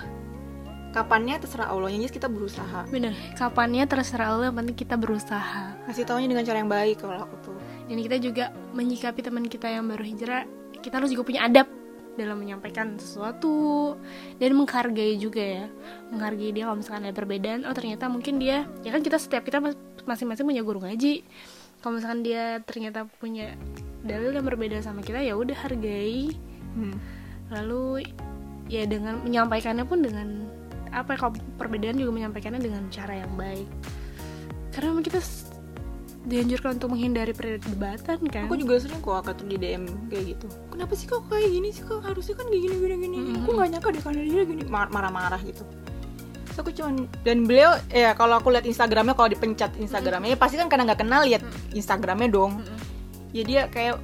Kapannya 0.88 1.37
terserah 1.37 1.68
Allah 1.68 1.92
yang 1.92 2.00
jelas 2.00 2.16
kita 2.16 2.33
berusaha. 2.33 2.88
Bener 2.88 3.12
kapannya 3.37 3.85
terserah 3.85 4.33
Allah 4.33 4.48
yang 4.48 4.57
penting 4.57 4.76
kita 4.76 4.96
berusaha. 4.96 5.76
Kasih 5.85 6.09
taunya 6.09 6.26
dengan 6.26 6.48
cara 6.48 6.64
yang 6.64 6.72
baik 6.72 7.04
kalau 7.04 7.28
aku 7.28 7.37
tuh. 7.44 7.57
Dan 7.88 8.00
kita 8.00 8.16
juga 8.20 8.44
menyikapi 8.72 9.20
teman 9.20 9.44
kita 9.48 9.68
yang 9.68 9.85
baru 9.85 10.04
hijrah 10.04 10.48
kita 10.81 11.02
harus 11.02 11.12
juga 11.12 11.28
punya 11.28 11.44
adab 11.44 11.68
dalam 12.18 12.40
menyampaikan 12.40 12.98
sesuatu 12.98 13.94
dan 14.42 14.50
menghargai 14.57 15.14
juga 15.20 15.38
ya. 15.44 15.66
Menghargai 16.11 16.50
dia 16.57 16.66
kalau 16.66 16.81
misalkan 16.81 17.04
ada 17.07 17.14
perbedaan 17.14 17.62
oh 17.68 17.74
ternyata 17.76 18.11
mungkin 18.11 18.40
dia 18.42 18.66
ya 18.83 18.90
kan 18.90 19.04
kita 19.04 19.20
setiap 19.20 19.46
kita 19.46 19.62
mas- 19.62 19.78
masing-masing 20.09 20.48
punya 20.48 20.64
guru 20.64 20.83
ngaji. 20.83 21.22
Kalau 21.78 21.94
misalkan 21.94 22.26
dia 22.26 22.59
ternyata 22.66 23.07
punya 23.22 23.54
dalil 24.00 24.30
yang 24.30 24.44
berbeda 24.44 24.78
sama 24.78 25.00
kita 25.00 25.18
ya 25.18 25.34
udah 25.34 25.56
hargai 25.58 26.32
Hmm. 26.68 26.94
lalu 27.48 28.04
ya 28.68 28.84
dengan 28.84 29.24
menyampaikannya 29.24 29.82
pun 29.82 30.04
dengan 30.04 30.46
apa 30.88 31.16
ya, 31.16 31.18
kalau 31.18 31.32
perbedaan 31.56 31.96
juga 31.96 32.12
menyampaikannya 32.12 32.61
dengan 32.61 32.87
cara 32.88 33.18
yang 33.18 33.32
baik 33.34 33.66
karena 34.70 34.92
memang 34.92 35.02
kita 35.02 35.18
dianjurkan 36.28 36.76
untuk 36.76 36.92
menghindari 36.92 37.32
perdebatan 37.32 38.20
kan 38.28 38.44
Aku 38.44 38.54
juga 38.54 38.76
sering 38.76 39.00
kok 39.00 39.24
tuh 39.32 39.46
di 39.48 39.56
DM 39.56 39.88
kayak 40.06 40.37
gitu. 40.37 40.46
Kenapa 40.68 40.92
sih 40.92 41.08
kok 41.08 41.24
kayak 41.24 41.48
gini 41.48 41.72
sih 41.72 41.80
kok 41.82 42.04
harusnya 42.04 42.37
kan 42.37 42.46
kayak 42.46 42.62
gini 42.62 42.74
gini 42.76 42.94
gini. 43.00 43.16
Mm-mm. 43.16 43.42
Aku 43.42 43.50
nggak 43.56 43.68
nyangka 43.72 43.88
deh 43.88 44.02
karena 44.04 44.20
dia 44.22 44.44
gini 44.44 44.62
Mar- 44.68 44.92
marah-marah 44.92 45.40
gitu. 45.40 45.64
So, 46.52 46.61
aku 46.61 46.74
cuman 46.74 47.08
dan 47.22 47.48
beliau 47.48 47.80
ya 47.88 48.12
kalau 48.12 48.37
aku 48.37 48.52
lihat 48.52 48.66
Instagramnya 48.66 49.14
kalau 49.14 49.30
dipencet 49.30 49.72
Instagramnya 49.78 50.34
ya 50.34 50.38
pasti 50.38 50.61
kan 50.61 50.68
karena 50.68 50.92
nggak 50.92 51.00
kenal 51.00 51.24
lihat 51.24 51.40
Instagramnya 51.72 52.28
dong. 52.28 52.61
Mm-mm. 53.28 53.36
Ya 53.36 53.42
dia 53.44 53.60
kayak 53.68 54.00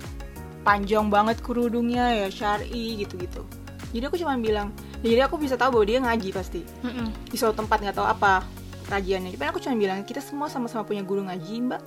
panjang 0.64 1.08
banget 1.12 1.40
kerudungnya 1.44 2.24
ya 2.24 2.28
syari 2.28 3.00
gitu-gitu. 3.04 3.44
Jadi 3.94 4.04
aku 4.10 4.16
cuma 4.18 4.34
bilang, 4.40 4.74
ya 5.00 5.14
jadi 5.14 5.22
aku 5.30 5.38
bisa 5.38 5.54
tahu 5.54 5.78
bahwa 5.78 5.87
dia 5.87 5.98
ngaji 6.02 6.28
pasti 6.34 6.60
Mm-mm. 6.82 7.08
di 7.30 7.37
suatu 7.38 7.62
tempat 7.62 7.78
nggak 7.84 7.96
tahu 7.96 8.08
apa 8.08 8.42
kajiannya. 8.90 9.37
Tapi 9.38 9.46
aku 9.48 9.60
cuma 9.62 9.78
bilang 9.78 10.02
kita 10.02 10.18
semua 10.18 10.50
sama-sama 10.50 10.82
punya 10.82 11.04
guru 11.06 11.24
ngaji 11.24 11.54
mbak. 11.70 11.82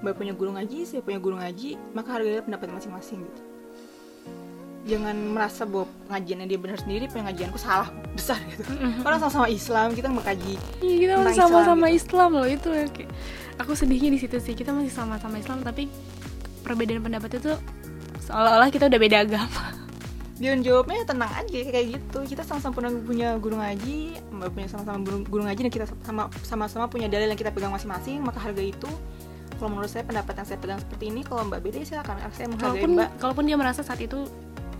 Mbak 0.00 0.14
punya 0.16 0.32
guru 0.32 0.56
ngaji, 0.56 0.88
saya 0.88 1.04
punya 1.04 1.20
guru 1.20 1.36
ngaji, 1.36 1.76
maka 1.92 2.08
harganya 2.16 2.40
pendapat 2.40 2.72
masing-masing 2.72 3.20
gitu. 3.20 3.42
Jangan 4.88 5.12
merasa 5.36 5.68
bahwa 5.68 5.92
pengajiannya 6.08 6.46
dia 6.48 6.56
benar 6.56 6.80
sendiri, 6.80 7.04
pengajianku 7.12 7.60
salah 7.60 7.92
besar 8.16 8.40
gitu. 8.48 8.64
Mm-mm. 8.64 9.04
Orang 9.04 9.20
sama-sama 9.20 9.52
Islam, 9.52 9.92
kita 9.92 10.08
mengkaji. 10.08 10.56
Iya 10.80 10.96
kita 11.04 11.12
masih 11.20 11.36
sama-sama 11.36 11.92
Islam 11.92 12.00
Islam, 12.00 12.30
loh 12.32 12.48
itu 12.48 12.68
ya 12.72 12.86
kayak 12.88 13.10
aku 13.60 13.76
sedihnya 13.76 14.08
di 14.08 14.18
situ 14.24 14.40
sih 14.40 14.56
kita 14.56 14.72
masih 14.72 14.88
sama-sama 14.88 15.36
Islam 15.36 15.60
tapi 15.60 15.84
perbedaan 16.60 17.00
pendapat 17.00 17.40
itu 17.40 17.52
seolah-olah 18.24 18.68
kita 18.68 18.86
udah 18.86 19.00
beda 19.00 19.16
agama. 19.24 19.64
Dia 20.40 20.56
jawabnya 20.56 21.04
tenang 21.04 21.28
aja 21.36 21.58
kayak 21.68 21.86
gitu. 22.00 22.18
Kita 22.24 22.42
sama-sama 22.48 22.72
punya, 23.04 23.36
guru 23.36 23.60
ngaji, 23.60 24.16
mbak 24.32 24.48
punya 24.56 24.68
sama-sama 24.72 24.96
guru, 25.04 25.42
ngaji 25.44 25.60
dan 25.68 25.72
kita 25.72 25.86
sama- 26.00 26.32
sama-sama 26.40 26.88
punya 26.88 27.12
dalil 27.12 27.28
yang 27.28 27.36
kita 27.36 27.52
pegang 27.52 27.68
masing-masing, 27.68 28.24
maka 28.24 28.40
harga 28.40 28.64
itu 28.64 28.88
kalau 29.60 29.76
menurut 29.76 29.92
saya 29.92 30.08
pendapat 30.08 30.32
yang 30.40 30.46
saya 30.48 30.56
pegang 30.56 30.80
seperti 30.80 31.12
ini 31.12 31.20
kalau 31.20 31.44
mbak 31.44 31.60
beda 31.60 31.84
ya 31.84 31.86
silakan 31.92 32.16
saya 32.32 32.48
menghargai 32.48 32.80
Kalaupun 32.80 32.90
mbak. 32.96 33.08
kalaupun 33.20 33.44
dia 33.44 33.56
merasa 33.60 33.84
saat 33.84 34.00
itu 34.00 34.24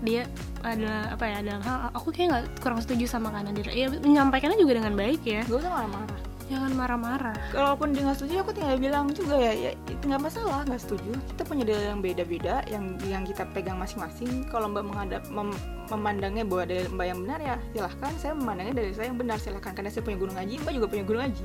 dia 0.00 0.24
adalah 0.64 1.12
apa 1.12 1.24
ya 1.28 1.38
dalam 1.44 1.60
hal 1.60 1.92
aku 1.92 2.08
kayak 2.08 2.28
nggak 2.32 2.44
kurang 2.64 2.80
setuju 2.80 3.04
sama 3.04 3.28
kanan 3.28 3.52
dia 3.52 3.68
ya 3.68 3.92
menyampaikannya 3.92 4.56
juga 4.56 4.80
dengan 4.80 4.96
baik 4.96 5.20
ya. 5.28 5.44
Gak 5.44 5.60
usah 5.60 5.68
marah-marah 5.68 6.29
jangan 6.50 6.74
marah-marah. 6.74 7.38
Kalaupun 7.54 7.94
dia 7.94 8.02
nggak 8.02 8.18
setuju 8.18 8.42
aku 8.42 8.50
tinggal 8.50 8.76
bilang 8.76 9.06
juga 9.14 9.38
ya 9.38 9.52
ya 9.54 9.70
itu 9.86 10.02
nggak 10.04 10.22
masalah 10.26 10.66
nggak 10.66 10.82
setuju. 10.82 11.14
Kita 11.30 11.42
punya 11.46 11.62
dalil 11.62 11.86
yang 11.94 12.00
beda-beda 12.02 12.54
yang 12.66 12.84
yang 13.06 13.22
kita 13.22 13.46
pegang 13.54 13.78
masing-masing. 13.78 14.44
Kalau 14.50 14.66
mbak 14.66 14.82
menghadap 14.82 15.22
mem- 15.30 15.56
memandangnya 15.88 16.42
bahwa 16.42 16.66
dalil 16.66 16.86
mbak 16.90 17.06
yang 17.06 17.18
benar 17.22 17.38
ya 17.38 17.54
silahkan. 17.70 18.12
Saya 18.18 18.32
memandangnya 18.34 18.74
dari 18.82 18.90
saya 18.92 19.06
yang 19.14 19.18
benar 19.22 19.38
silahkan. 19.38 19.72
Karena 19.72 19.88
saya 19.94 20.02
punya 20.02 20.18
guru 20.18 20.32
ngaji 20.34 20.54
mbak 20.58 20.72
juga 20.74 20.86
punya 20.90 21.04
guru 21.06 21.18
ngaji. 21.22 21.44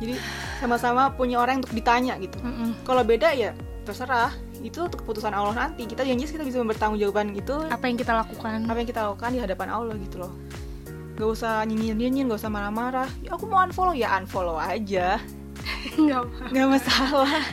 Jadi 0.00 0.14
sama-sama 0.60 1.02
punya 1.16 1.36
orang 1.40 1.64
untuk 1.64 1.72
ditanya 1.72 2.16
gitu. 2.20 2.36
Mm-mm. 2.40 2.84
kalau 2.84 3.00
beda 3.00 3.32
ya 3.32 3.56
terserah. 3.88 4.30
Itu 4.60 4.84
untuk 4.84 5.08
keputusan 5.08 5.32
Allah 5.32 5.56
nanti. 5.56 5.88
Kita 5.88 6.04
janji 6.04 6.28
kita 6.28 6.44
bisa 6.44 6.60
bertanggung 6.60 7.00
jawaban 7.00 7.32
itu 7.32 7.56
apa 7.72 7.88
yang 7.88 7.96
kita 7.96 8.12
lakukan. 8.12 8.68
Apa 8.68 8.76
yang 8.76 8.88
kita 8.92 9.00
lakukan 9.08 9.32
di 9.32 9.40
hadapan 9.40 9.68
Allah 9.72 9.96
gitu 9.96 10.20
loh 10.20 10.32
gak 11.20 11.30
usah 11.36 11.60
nyinyir 11.68 11.92
nyinyir 11.92 12.24
gak 12.32 12.40
usah 12.40 12.52
marah-marah. 12.52 13.08
Ya 13.20 13.36
aku 13.36 13.44
mau 13.44 13.60
unfollow 13.60 13.92
ya 13.92 14.16
unfollow 14.16 14.56
aja. 14.56 15.20
Nggak 16.00 16.20
apa 16.24 16.42
nggak 16.48 16.68
masalah. 16.72 17.44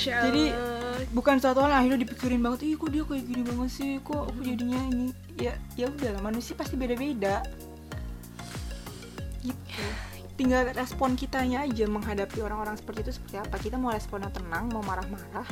Jadi, 0.00 0.54
bukan 1.12 1.36
suatu 1.36 1.60
hal 1.60 1.74
akhirnya 1.74 2.00
dipikirin 2.06 2.40
banget 2.40 2.72
ih 2.72 2.78
kok 2.78 2.88
dia 2.88 3.02
kayak 3.04 3.24
gini 3.28 3.42
banget 3.44 3.70
sih? 3.70 3.90
Kok 4.00 4.32
aku 4.32 4.40
jadinya 4.40 4.80
ini? 4.88 5.12
Ya 5.36 5.52
ya 5.76 5.92
udah 5.92 6.16
lah 6.16 6.22
manusia 6.24 6.56
pasti 6.56 6.80
beda-beda. 6.80 7.44
Gitu 9.44 9.60
tinggal 10.32 10.64
respon 10.72 11.12
kitanya 11.12 11.62
aja 11.62 11.84
menghadapi 11.84 12.40
orang-orang 12.40 12.74
seperti 12.80 13.04
itu 13.04 13.12
seperti 13.20 13.36
apa. 13.44 13.60
Kita 13.60 13.76
mau 13.76 13.92
responnya 13.92 14.32
tenang 14.32 14.72
mau 14.72 14.80
marah-marah 14.80 15.44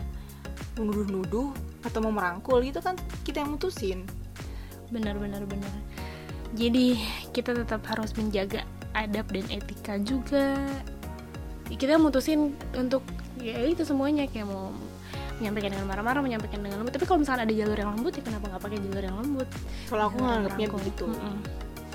mau 0.79 0.89
nuduh-nuduh 0.89 1.53
atau 1.85 1.99
mau 2.05 2.13
merangkul 2.15 2.63
gitu 2.63 2.81
kan 2.81 2.97
kita 3.27 3.43
yang 3.43 3.53
mutusin 3.53 4.09
benar 4.90 5.16
benar 5.16 5.42
jadi 6.50 6.98
kita 7.31 7.55
tetap 7.55 7.87
harus 7.87 8.11
menjaga 8.18 8.66
adab 8.90 9.31
dan 9.31 9.46
etika 9.55 9.94
juga. 10.03 10.59
Kita 11.70 11.94
mutusin 12.03 12.50
untuk 12.74 13.07
ya 13.38 13.55
itu 13.62 13.87
semuanya 13.87 14.26
kayak 14.26 14.50
mau 14.50 14.74
menyampaikan 15.38 15.79
dengan 15.79 15.87
marah-marah 15.87 16.20
menyampaikan 16.26 16.61
dengan 16.61 16.83
lembut. 16.83 16.98
Tapi 16.98 17.07
kalau 17.07 17.22
misalnya 17.22 17.46
ada 17.46 17.55
jalur 17.55 17.79
yang 17.79 17.90
lembut 17.94 18.12
ya 18.18 18.22
kenapa 18.26 18.44
nggak 18.50 18.62
pakai 18.66 18.79
jalur 18.83 19.05
yang 19.07 19.16
lembut? 19.22 19.48
Kalau 19.87 20.03
aku 20.11 20.16
nganggapnya 20.18 20.66
begitu. 20.74 21.07
Mm-mm. 21.07 21.37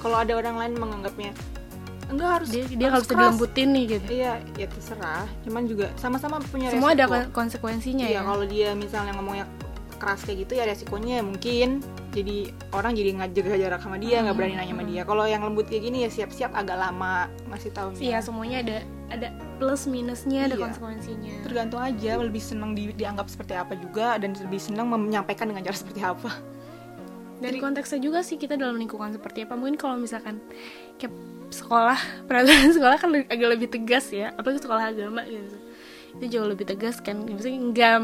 kalau 0.06 0.22
ada 0.22 0.38
orang 0.38 0.56
lain 0.62 0.74
menganggapnya 0.78 1.34
enggak 2.14 2.30
harus 2.38 2.50
dia 2.54 2.70
dia 2.70 2.94
harus 2.94 3.02
harus 3.02 3.08
keras." 3.10 3.22
dilembutin 3.26 3.68
nih 3.74 3.86
gitu. 3.98 4.10
Iya 4.22 4.34
ya 4.56 4.68
terserah. 4.70 5.26
Cuman 5.44 5.66
juga 5.66 5.90
sama-sama 5.98 6.38
punya 6.46 6.70
semua 6.70 6.94
ada 6.94 7.10
resiko. 7.10 7.18
kon- 7.18 7.32
konsekuensinya 7.34 8.06
Iya, 8.06 8.22
ya. 8.22 8.22
kalau 8.22 8.46
dia 8.46 8.70
misalnya 8.78 9.18
ngomongnya 9.18 9.50
keras 9.98 10.22
kayak 10.22 10.46
gitu 10.46 10.54
ya 10.62 10.64
resikonya 10.70 11.20
ya 11.20 11.24
mungkin 11.26 11.70
jadi 12.16 12.38
orang 12.72 12.96
jadi 12.96 13.10
nggak 13.14 13.30
jaga 13.34 13.58
jarak 13.60 13.80
sama 13.80 13.98
dia 13.98 14.24
nggak 14.24 14.34
berani 14.34 14.56
nanya 14.56 14.72
sama 14.72 14.86
dia. 14.86 15.02
Kalau 15.04 15.24
yang 15.24 15.44
lembut 15.44 15.68
kayak 15.68 15.84
gini 15.84 15.98
ya 16.02 16.10
siap-siap 16.10 16.52
agak 16.52 16.76
lama 16.76 17.28
ngasih 17.52 17.72
tahu 17.72 17.88
iya 18.00 18.18
semuanya 18.18 18.58
ada 18.64 18.78
ada 19.06 19.28
plus 19.56 19.86
minusnya 19.86 20.48
ada 20.48 20.56
Iya. 20.56 20.64
konsekuensinya. 20.64 21.34
Tergantung 21.44 21.78
aja 21.78 22.12
lebih 22.18 22.40
senang 22.40 22.72
di- 22.72 22.90
dianggap 22.92 23.28
seperti 23.28 23.54
apa 23.54 23.76
juga 23.76 24.16
dan 24.16 24.32
lebih 24.34 24.58
senang 24.58 24.88
menyampaikan 24.88 25.46
dengan 25.46 25.62
cara 25.62 25.76
seperti 25.76 26.00
apa. 26.00 26.32
Dari 27.36 27.60
konteksnya 27.60 28.00
juga 28.00 28.24
sih 28.24 28.40
kita 28.40 28.56
dalam 28.56 28.76
lingkungan 28.76 29.12
seperti 29.12 29.44
apa. 29.44 29.54
Mungkin 29.54 29.76
kalau 29.76 30.00
misalkan 30.00 30.40
kayak 30.96 31.12
sekolah 31.52 32.00
peraturan 32.28 32.72
sekolah 32.72 32.98
kan 32.98 33.12
agak 33.12 33.50
lebih 33.52 33.68
tegas 33.70 34.08
ya. 34.10 34.32
Apalagi 34.34 34.64
sekolah 34.64 34.90
agama 34.90 35.22
gitu. 35.22 35.58
Itu 36.16 36.26
jauh 36.32 36.48
lebih 36.48 36.64
tegas 36.66 36.98
kan. 36.98 37.28
Maksudnya 37.28 37.60
nggak 37.62 37.96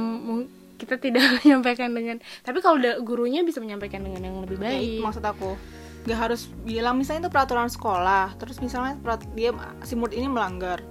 kita 0.82 0.98
tidak 0.98 1.22
menyampaikan 1.38 1.89
dengan 1.89 2.17
tapi 2.41 2.58
kalau 2.60 2.76
udah 2.76 2.98
gurunya 3.00 3.41
bisa 3.41 3.58
menyampaikan 3.58 4.02
dengan 4.02 4.22
yang 4.24 4.41
lebih 4.41 4.58
Ya, 4.58 4.74
baik. 4.74 5.00
maksud 5.00 5.22
aku. 5.22 5.54
Nggak 6.02 6.17
harus 6.20 6.41
bilang 6.60 6.98
misalnya 6.98 7.22
itu 7.22 7.32
peraturan 7.32 7.70
sekolah 7.70 8.34
terus 8.36 8.58
misalnya 8.58 8.98
perat- 8.98 9.30
dia 9.32 9.54
si 9.82 9.94
murid 9.94 10.15
ini 10.15 10.26
melanggar. 10.26 10.82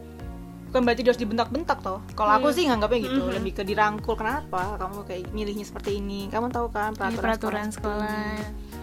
Bukan 0.70 0.80
berarti 0.80 1.02
dia 1.02 1.10
harus 1.10 1.18
dibentak-bentak 1.18 1.78
toh. 1.80 1.98
Kalau 2.12 2.30
aku 2.32 2.46
Iya. 2.46 2.54
sih 2.54 2.64
nganggapnya 2.64 2.98
gitu 3.02 3.20
Mhm. 3.20 3.34
lebih 3.34 3.52
ke 3.52 3.62
dirangkul 3.64 4.14
kenapa 4.14 4.78
kamu 4.78 5.02
kayak 5.02 5.22
milihnya 5.28 5.66
seperti 5.66 5.98
ini? 5.98 6.30
Kamu 6.30 6.46
tahu 6.48 6.70
kan 6.70 6.94
peraturan, 6.94 7.18
peraturan 7.26 7.68
sekolah 7.68 8.06
sekolah. 8.06 8.78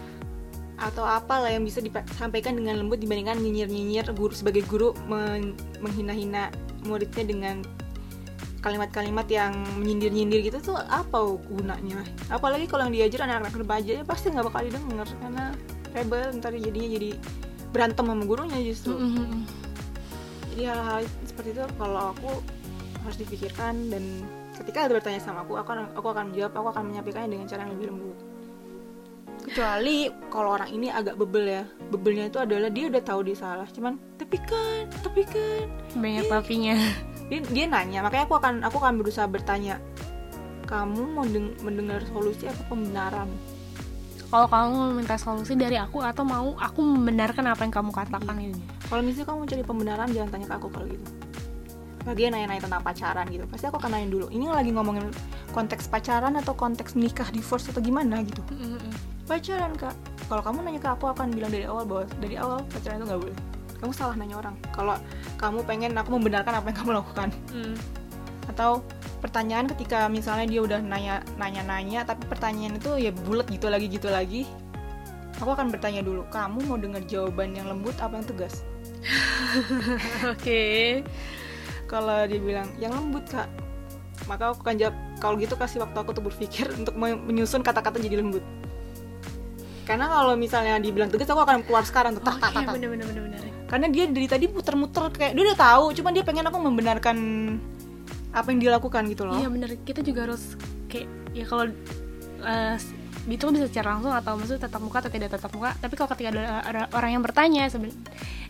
atau 0.78 1.02
apalah 1.02 1.48
yang 1.48 1.64
bisa 1.64 1.80
disampaikan 1.80 2.54
dengan 2.54 2.76
lembut 2.76 3.00
dibandingkan 3.00 3.34
nyinyir-nyinyir 3.36 4.14
guru 4.14 4.30
sebagai 4.30 4.62
guru 4.62 4.94
men- 5.02 5.50
menghina-hina 5.78 6.54
muridnya 6.84 7.24
dengan 7.24 7.56
kalimat-kalimat 8.68 9.24
yang 9.32 9.56
menyindir-nyindir 9.80 10.44
gitu 10.52 10.58
tuh 10.60 10.76
apa 10.76 11.16
gunanya? 11.48 12.04
Apalagi 12.28 12.68
kalau 12.68 12.84
yang 12.84 12.92
diajar 12.92 13.24
anak-anak 13.24 13.56
remaja 13.56 13.92
ya 14.00 14.04
pasti 14.04 14.28
nggak 14.28 14.44
bakal 14.52 14.60
didengar 14.68 15.08
karena 15.24 15.44
rebel 15.96 16.36
ntar 16.36 16.52
jadinya 16.52 16.88
jadi 17.00 17.10
berantem 17.72 18.04
sama 18.04 18.24
gurunya 18.28 18.60
justru. 18.60 18.92
Mm-mm. 18.96 19.44
jadi 20.52 20.74
hal-hal 20.74 21.00
seperti 21.24 21.54
itu 21.54 21.64
kalau 21.78 22.12
aku 22.12 22.30
harus 23.06 23.16
dipikirkan 23.22 23.88
dan 23.88 24.04
ketika 24.58 24.84
ada 24.84 24.98
bertanya 24.98 25.22
sama 25.22 25.46
aku 25.46 25.54
aku 25.54 25.70
akan 25.70 25.86
aku 25.94 26.06
akan 26.10 26.24
menjawab 26.34 26.52
aku 26.58 26.68
akan 26.74 26.84
menyampaikannya 26.92 27.30
dengan 27.30 27.46
cara 27.48 27.64
yang 27.64 27.72
lebih 27.78 27.88
lembut. 27.94 28.18
Kecuali 29.48 29.96
kalau 30.28 30.60
orang 30.60 30.70
ini 30.76 30.92
agak 30.92 31.16
bebel 31.16 31.44
ya. 31.48 31.64
Bebelnya 31.88 32.28
itu 32.28 32.36
adalah 32.36 32.68
dia 32.68 32.84
udah 32.92 33.00
tahu 33.00 33.20
dia 33.24 33.36
salah 33.38 33.68
cuman 33.70 33.96
tapi 34.20 34.36
kan 34.44 34.84
tapi 35.00 35.22
kan. 35.24 35.66
Banyak 35.96 36.26
papinya 36.28 36.76
dia, 37.28 37.40
dia 37.44 37.64
nanya 37.68 38.00
makanya 38.00 38.24
aku 38.24 38.36
akan 38.40 38.64
aku 38.64 38.76
akan 38.80 38.94
berusaha 39.00 39.28
bertanya 39.28 39.76
kamu 40.68 41.00
mau 41.16 41.24
deng- 41.24 41.56
mendengar 41.64 42.04
solusi 42.12 42.44
apa 42.44 42.60
pembenaran? 42.68 43.28
Kalau 44.28 44.44
kamu 44.44 45.00
minta 45.00 45.16
solusi 45.16 45.56
dari 45.56 45.80
aku 45.80 46.04
atau 46.04 46.20
mau 46.20 46.52
aku 46.60 46.84
membenarkan 46.84 47.48
apa 47.48 47.64
yang 47.64 47.72
kamu 47.72 47.90
katakan 47.96 48.36
ini? 48.36 48.60
Kalau 48.84 49.00
misalnya 49.00 49.32
kamu 49.32 49.38
mau 49.40 49.48
cari 49.48 49.64
pembenaran 49.64 50.08
jangan 50.12 50.28
tanya 50.28 50.46
ke 50.52 50.54
aku 50.60 50.68
kalau 50.68 50.84
gitu. 50.84 51.06
Lagi 52.04 52.28
nanya-nanya 52.28 52.62
tentang 52.68 52.84
pacaran 52.84 53.24
gitu 53.32 53.44
pasti 53.48 53.64
aku 53.68 53.80
akan 53.80 53.90
nanya 53.96 54.08
dulu 54.12 54.26
ini 54.28 54.44
lagi 54.48 54.70
ngomongin 54.72 55.08
konteks 55.56 55.88
pacaran 55.88 56.36
atau 56.36 56.52
konteks 56.52 56.96
nikah 57.00 57.28
divorce 57.32 57.72
atau 57.72 57.80
gimana 57.80 58.20
gitu? 58.20 58.44
Pacaran 59.24 59.72
kak. 59.76 59.96
Kalau 60.28 60.44
kamu 60.44 60.68
nanya 60.68 60.80
ke 60.84 60.88
aku 60.92 61.08
akan 61.08 61.32
bilang 61.32 61.48
dari 61.48 61.64
awal 61.64 61.88
bahwa 61.88 62.04
dari 62.20 62.36
awal 62.36 62.60
pacaran 62.68 63.00
itu 63.00 63.06
nggak 63.08 63.20
boleh 63.24 63.36
kamu 63.78 63.92
salah 63.94 64.14
nanya 64.18 64.36
orang. 64.38 64.54
Kalau 64.74 64.94
kamu 65.38 65.58
pengen 65.64 65.92
aku 65.94 66.18
membenarkan 66.18 66.52
apa 66.58 66.66
yang 66.70 66.78
kamu 66.78 66.90
lakukan. 66.98 67.28
Mm. 67.54 67.76
atau 68.48 68.80
pertanyaan 69.20 69.68
ketika 69.76 70.08
misalnya 70.08 70.48
dia 70.48 70.64
udah 70.64 70.80
nanya 70.80 71.20
nanya 71.36 71.60
nanya 71.68 72.00
tapi 72.08 72.24
pertanyaan 72.32 72.80
itu 72.80 72.96
ya 72.96 73.12
bulat 73.12 73.44
gitu 73.52 73.68
lagi 73.68 73.86
gitu 73.92 74.08
lagi. 74.08 74.48
Aku 75.38 75.52
akan 75.52 75.68
bertanya 75.68 76.00
dulu 76.00 76.24
kamu 76.32 76.64
mau 76.64 76.80
dengar 76.80 77.04
jawaban 77.04 77.52
yang 77.52 77.68
lembut 77.68 77.92
apa 78.00 78.16
yang 78.16 78.24
tegas? 78.26 78.64
Oke. 80.32 81.04
Kalau 81.84 82.24
dia 82.24 82.40
bilang 82.40 82.68
yang 82.80 82.96
lembut 82.96 83.28
kak. 83.28 83.46
Maka 84.26 84.52
aku 84.52 84.64
akan 84.64 84.76
jawab 84.76 84.96
kalau 85.20 85.36
gitu 85.36 85.54
kasih 85.54 85.78
waktu 85.84 85.96
aku 86.00 86.10
untuk 86.16 86.26
berpikir 86.32 86.72
untuk 86.80 86.96
me- 86.96 87.20
menyusun 87.20 87.60
kata-kata 87.60 88.00
jadi 88.00 88.24
lembut. 88.24 88.42
Karena 89.84 90.08
kalau 90.08 90.36
misalnya 90.36 90.76
dibilang 90.80 91.08
tegas 91.08 91.28
aku 91.28 91.40
akan 91.40 91.64
keluar 91.64 91.84
sekarang 91.84 92.12
tuh 92.12 92.24
tak 92.24 92.36
tak 92.40 92.50
tak 92.52 92.62
tak. 92.64 92.74
bener 92.76 92.92
bener 92.92 93.06
bener 93.08 93.22
bener 93.28 93.40
karena 93.68 93.86
dia 93.86 94.08
dari 94.08 94.24
tadi 94.24 94.48
muter-muter 94.48 95.12
kayak 95.12 95.32
dia 95.36 95.44
udah 95.44 95.58
tahu 95.58 95.84
cuman 95.92 96.10
dia 96.16 96.24
pengen 96.24 96.48
aku 96.48 96.58
membenarkan 96.58 97.16
apa 98.32 98.48
yang 98.48 98.58
dia 98.60 98.70
lakukan 98.72 99.04
gitu 99.08 99.28
loh. 99.28 99.36
Iya 99.36 99.48
bener. 99.52 99.76
Kita 99.84 100.00
juga 100.00 100.24
harus 100.28 100.56
kayak 100.88 101.06
ya 101.36 101.44
kalau 101.44 101.68
eh, 102.42 102.76
itu 103.28 103.44
bisa 103.52 103.68
secara 103.68 103.92
langsung 103.92 104.08
atau 104.08 104.40
maksudnya 104.40 104.64
tatap 104.64 104.80
muka 104.80 105.04
atau 105.04 105.12
tidak 105.12 105.28
tatap 105.36 105.52
muka. 105.52 105.76
Tapi 105.76 105.94
kalau 105.94 106.08
ketika 106.16 106.28
ada, 106.32 106.42
ada 106.64 106.80
orang 106.96 107.20
yang 107.20 107.22
bertanya 107.22 107.68
seben- 107.68 107.92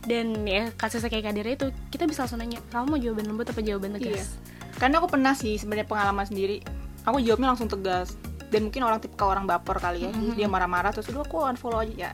dan 0.06 0.46
ya 0.46 0.70
kasusnya 0.72 1.10
kayak 1.10 1.34
Kadira 1.34 1.50
itu 1.50 1.66
kita 1.90 2.06
bisa 2.06 2.22
langsung 2.24 2.38
nanya 2.38 2.62
kamu 2.70 2.84
mau 2.86 2.98
jawaban 2.98 3.26
lembut 3.26 3.50
apa 3.50 3.60
jawaban 3.60 3.98
Iya. 3.98 4.14
tegas 4.14 4.38
karena 4.78 5.02
aku 5.02 5.10
pernah 5.10 5.34
sih 5.34 5.58
sebenarnya 5.58 5.90
pengalaman 5.90 6.22
sendiri. 6.24 6.62
Aku 7.02 7.18
jawabnya 7.18 7.50
langsung 7.50 7.66
tegas. 7.66 8.14
Dan 8.48 8.70
mungkin 8.70 8.80
orang 8.80 9.02
tipe 9.02 9.18
orang 9.20 9.44
baper 9.44 9.76
kali 9.76 10.06
ya. 10.06 10.10
Jadi 10.14 10.38
dia 10.38 10.48
marah-marah 10.48 10.94
terus 10.94 11.10
udah 11.10 11.20
aku 11.20 11.42
unfollow 11.42 11.82
aja. 11.82 11.92
Ya 11.92 12.10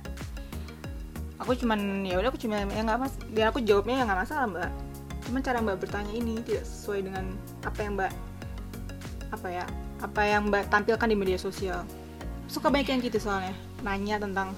aku 1.44 1.52
cuman 1.60 2.00
ya 2.08 2.16
udah 2.16 2.32
aku 2.32 2.40
cuma 2.40 2.64
ya 2.64 2.64
nggak 2.64 2.96
mas 2.96 3.12
biar 3.28 3.52
aku 3.52 3.60
jawabnya 3.60 4.00
ya 4.00 4.04
nggak 4.08 4.20
masalah 4.24 4.48
mbak. 4.48 4.70
Cuman 5.28 5.40
cara 5.44 5.60
mbak 5.60 5.76
bertanya 5.76 6.12
ini 6.16 6.40
tidak 6.40 6.64
sesuai 6.64 7.04
dengan 7.04 7.36
apa 7.60 7.78
yang 7.84 7.92
mbak 8.00 8.12
apa 9.28 9.48
ya 9.52 9.64
apa 10.00 10.20
yang 10.24 10.48
mbak 10.48 10.64
tampilkan 10.72 11.04
di 11.04 11.16
media 11.20 11.36
sosial. 11.36 11.84
Suka 12.48 12.72
banyak 12.72 12.88
yang 12.88 13.00
gitu 13.04 13.20
soalnya 13.20 13.52
nanya 13.84 14.16
tentang 14.16 14.56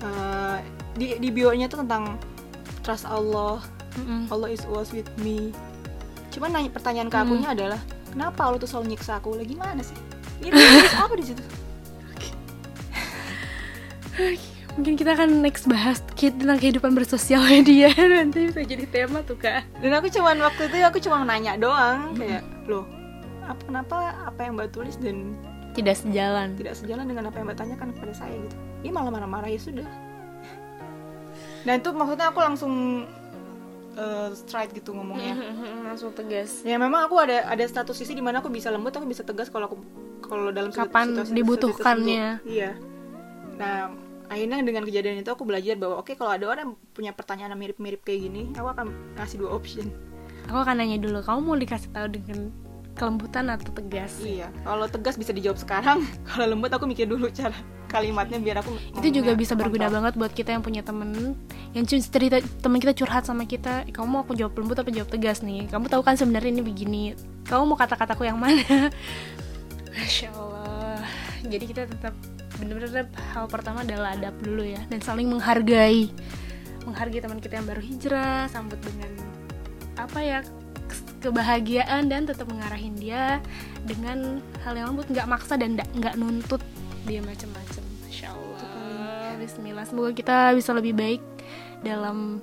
eh, 0.00 0.64
di 0.96 1.20
di 1.20 1.28
bio 1.28 1.52
nya 1.52 1.68
tuh 1.68 1.84
tentang 1.84 2.16
trust 2.80 3.04
Allah 3.04 3.60
Mm-mm. 4.00 4.26
Allah 4.32 4.48
is 4.48 4.64
always 4.64 4.88
with 4.96 5.12
me. 5.20 5.52
Cuman 6.32 6.56
nanya 6.56 6.72
pertanyaan 6.72 7.12
ke 7.12 7.20
akunya 7.20 7.52
adalah 7.52 7.78
kenapa 8.08 8.48
Allah 8.48 8.58
tuh 8.58 8.66
selalu 8.66 8.96
nyiksa 8.96 9.20
aku? 9.20 9.36
Lagi 9.36 9.54
mana 9.54 9.84
sih? 9.84 9.94
Ini 10.44 10.50
apa 10.98 11.14
di 11.14 11.24
situ 11.24 11.44
mungkin 14.74 14.94
kita 14.94 15.14
akan 15.14 15.40
next 15.40 15.64
bahas 15.64 16.02
ki- 16.12 16.32
tentang 16.32 16.56
kehidupan 16.56 16.92
bersosial 16.92 17.42
media 17.42 17.88
nanti 18.14 18.48
bisa 18.48 18.60
jadi 18.60 18.84
tema 18.84 19.22
tuh 19.22 19.36
kak. 19.36 19.62
Dan 19.78 19.92
aku 19.92 20.08
cuman 20.08 20.36
waktu 20.40 20.66
itu 20.66 20.76
aku 20.80 20.98
cuma 21.00 21.22
nanya 21.22 21.54
doang. 21.54 22.12
Kayak 22.12 22.42
loh 22.64 22.84
apa 23.42 23.60
kenapa 23.62 23.96
apa 24.24 24.40
yang 24.40 24.54
mbak 24.54 24.70
tulis 24.70 24.96
dan 24.96 25.36
tidak 25.72 25.94
sejalan. 25.96 26.54
tidak 26.54 26.74
sejalan 26.74 27.04
dengan 27.04 27.28
apa 27.28 27.36
yang 27.36 27.46
mbak 27.46 27.58
tanyakan 27.58 27.88
kepada 27.92 28.14
saya 28.16 28.34
gitu. 28.34 28.56
Ini 28.80 28.90
malah 28.90 29.10
marah-marah 29.10 29.46
ya 29.46 29.58
sudah. 29.58 29.88
Dan 31.62 31.74
itu 31.78 31.90
maksudnya 31.90 32.26
aku 32.28 32.40
langsung 32.40 32.74
eh, 33.94 34.28
straight 34.34 34.70
gitu 34.70 34.90
ngomongnya. 34.90 35.34
Langsung 35.84 36.10
tegas. 36.12 36.60
Ya 36.62 36.76
memang 36.76 37.04
aku 37.04 37.16
ada 37.16 37.46
ada 37.46 37.62
status 37.62 37.94
sisi 37.94 38.12
di 38.12 38.20
mana 38.20 38.38
aku 38.38 38.48
bisa 38.48 38.68
lembut 38.68 38.90
aku 38.90 39.04
bisa 39.04 39.22
tegas 39.22 39.48
kalau 39.48 39.66
aku 39.66 39.76
kalau 40.20 40.48
dalam 40.50 40.68
Kapan 40.68 41.14
situasi- 41.14 41.30
dibutuhkannya. 41.32 42.26
situasi 42.38 42.48
iya. 42.50 42.72
Nah 43.54 43.92
akhirnya 44.28 44.64
dengan 44.64 44.82
kejadian 44.88 45.20
itu 45.20 45.30
aku 45.30 45.44
belajar 45.44 45.76
bahwa 45.76 46.00
oke 46.00 46.12
kalau 46.16 46.32
ada 46.32 46.46
orang 46.48 46.62
yang 46.68 46.74
punya 46.96 47.12
pertanyaan 47.12 47.52
yang 47.54 47.60
mirip-mirip 47.60 48.00
kayak 48.02 48.30
gini 48.30 48.42
aku 48.56 48.68
akan 48.72 48.86
ngasih 49.20 49.36
dua 49.40 49.50
option. 49.52 49.86
Aku 50.48 50.58
akan 50.60 50.74
nanya 50.80 51.00
dulu 51.00 51.24
kamu 51.24 51.40
mau 51.40 51.56
dikasih 51.56 51.90
tahu 51.92 52.06
dengan 52.12 52.52
kelembutan 52.94 53.50
atau 53.50 53.72
tegas? 53.74 54.20
Iya 54.22 54.48
kalau 54.64 54.86
tegas 54.88 55.16
bisa 55.16 55.32
dijawab 55.34 55.58
sekarang. 55.58 55.98
Kalau 56.30 56.46
lembut 56.46 56.70
aku 56.72 56.86
mikir 56.86 57.08
dulu 57.08 57.28
cara 57.32 57.56
kalimatnya 57.94 58.42
biar 58.42 58.58
aku 58.58 58.74
itu 58.98 59.22
juga 59.22 59.38
bisa 59.38 59.54
berguna 59.54 59.86
kontrol. 59.86 59.94
banget 60.02 60.12
buat 60.18 60.32
kita 60.34 60.50
yang 60.50 60.66
punya 60.66 60.82
temen 60.82 61.38
yang 61.78 61.86
cerita 61.86 62.42
temen 62.58 62.82
kita 62.82 62.90
curhat 62.90 63.22
sama 63.22 63.46
kita. 63.46 63.86
"Eh, 63.86 63.94
kamu 63.94 64.06
mau 64.08 64.20
aku 64.26 64.34
jawab 64.34 64.56
lembut 64.58 64.78
apa 64.82 64.90
jawab 64.90 65.10
tegas 65.14 65.46
nih? 65.46 65.70
Kamu 65.70 65.86
tahu 65.86 66.02
kan 66.02 66.18
sebenarnya 66.18 66.50
ini 66.58 66.62
begini. 66.64 67.02
Kamu 67.46 67.70
mau 67.70 67.78
kata-kataku 67.78 68.26
yang 68.26 68.40
mana? 68.40 68.58
Masya 69.94 70.28
allah. 70.34 70.98
Jadi 71.46 71.64
kita 71.70 71.86
tetap 71.86 72.33
bener-bener 72.64 73.06
hal 73.36 73.44
pertama 73.46 73.84
adalah 73.84 74.16
adab 74.16 74.34
dulu 74.40 74.64
ya 74.64 74.80
dan 74.88 75.00
saling 75.04 75.28
menghargai. 75.28 76.08
Menghargai 76.84 77.20
teman 77.20 77.40
kita 77.40 77.60
yang 77.60 77.68
baru 77.68 77.82
hijrah 77.84 78.48
sambut 78.48 78.80
dengan 78.84 79.12
apa 79.94 80.20
ya 80.20 80.40
kebahagiaan 81.24 82.12
dan 82.12 82.28
tetap 82.28 82.44
mengarahin 82.50 82.92
dia 82.96 83.40
dengan 83.88 84.40
hal 84.64 84.76
yang 84.76 84.92
lembut. 84.92 85.08
Nggak 85.08 85.28
maksa 85.28 85.54
dan 85.56 85.76
nggak 85.76 86.14
nuntut 86.16 86.60
dia 87.04 87.20
macam-macam. 87.20 87.84
Masya 88.04 88.28
allah. 88.32 89.32
Bismillah. 89.40 89.84
Semoga 89.88 90.10
kita 90.12 90.52
bisa 90.56 90.70
lebih 90.76 90.96
baik 90.96 91.22
dalam 91.84 92.40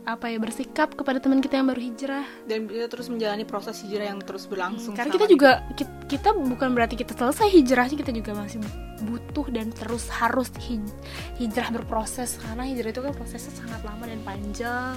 apa 0.00 0.32
ya 0.32 0.40
bersikap 0.40 0.96
kepada 0.96 1.20
teman 1.20 1.44
kita 1.44 1.60
yang 1.60 1.68
baru 1.68 1.80
hijrah. 1.80 2.24
Dan 2.48 2.64
bisa 2.64 2.88
terus 2.88 3.12
menjalani 3.12 3.44
proses 3.44 3.84
hijrah 3.84 4.10
yang 4.10 4.20
terus 4.24 4.48
berlangsung 4.48 4.96
karena 4.96 5.12
kita 5.12 5.26
juga 5.28 5.50
ki- 5.76 6.08
kita 6.08 6.32
bukan 6.32 6.72
berarti 6.72 6.96
kita 6.96 7.12
selesai 7.12 7.52
hijrahnya 7.52 7.96
kita 8.00 8.10
juga 8.10 8.32
masih 8.32 8.64
butuh 9.04 9.46
dan 9.52 9.68
terus 9.70 10.08
harus 10.08 10.48
hij- 10.66 10.96
hijrah 11.36 11.68
berproses. 11.70 12.40
Karena 12.40 12.64
hijrah 12.64 12.90
itu 12.90 13.02
kan 13.04 13.12
prosesnya 13.12 13.52
sangat 13.52 13.80
lama 13.84 14.04
dan 14.08 14.20
panjang. 14.24 14.96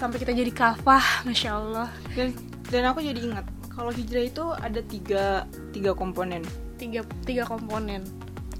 Sampai 0.00 0.18
kita 0.18 0.32
jadi 0.32 0.50
kafah 0.50 1.28
masya 1.28 1.50
allah. 1.52 1.88
Dan 2.16 2.32
dan 2.72 2.88
aku 2.88 3.04
jadi 3.04 3.20
ingat 3.20 3.44
kalau 3.70 3.92
hijrah 3.92 4.24
itu 4.24 4.44
ada 4.56 4.80
tiga 4.82 5.44
tiga 5.70 5.92
komponen. 5.92 6.42
Tiga 6.80 7.04
tiga 7.22 7.44
komponen. 7.44 8.02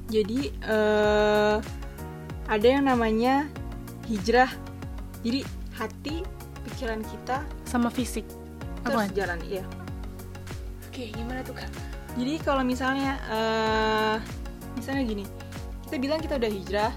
Jadi 0.06 0.52
eh 0.60 1.56
ada 2.46 2.66
yang 2.68 2.84
namanya 2.84 3.48
hijrah 4.06 4.52
jadi 5.22 5.40
hati 5.74 6.26
pikiran 6.68 7.00
kita 7.02 7.42
sama 7.64 7.88
fisik. 7.88 8.26
Terus 8.82 9.06
apa 9.06 9.14
jalan 9.14 9.38
iya. 9.46 9.64
Oke 10.90 11.10
gimana 11.10 11.40
tuh 11.42 11.54
kak? 11.56 11.70
Jadi 12.18 12.34
kalau 12.44 12.62
misalnya 12.62 13.16
eh 13.30 14.16
misalnya 14.76 15.02
gini 15.06 15.24
kita 15.88 15.96
bilang 15.96 16.20
kita 16.20 16.36
udah 16.36 16.50
hijrah 16.50 16.92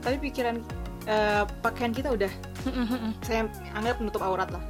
tapi 0.00 0.16
pikiran 0.18 0.58
eh, 1.06 1.44
pakaian 1.60 1.92
kita 1.92 2.10
udah 2.10 2.32
saya 3.22 3.46
anggap 3.76 4.00
menutup 4.00 4.20
aurat 4.24 4.48
lah. 4.50 4.64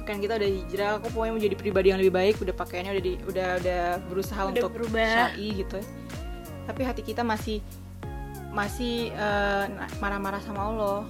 Pakaian 0.00 0.18
kita 0.22 0.34
udah 0.40 0.50
hijrah 0.50 0.88
aku 0.96 1.06
pokoknya 1.12 1.32
mau 1.36 1.42
jadi 1.42 1.56
pribadi 1.58 1.86
yang 1.92 2.00
lebih 2.00 2.14
baik 2.14 2.34
udah 2.40 2.54
pakaiannya 2.56 2.92
udah 2.96 3.04
di, 3.04 3.12
udah 3.28 3.48
udah 3.60 3.82
berusaha 4.08 4.40
Udah 4.48 4.52
untuk 4.56 4.72
berubah. 4.74 5.10
syar'i 5.30 5.48
gitu 5.60 5.78
tapi 6.66 6.86
hati 6.86 7.02
kita 7.02 7.26
masih 7.26 7.58
masih 8.54 9.10
eh, 9.10 9.64
marah-marah 9.98 10.38
sama 10.42 10.70
Allah 10.70 11.02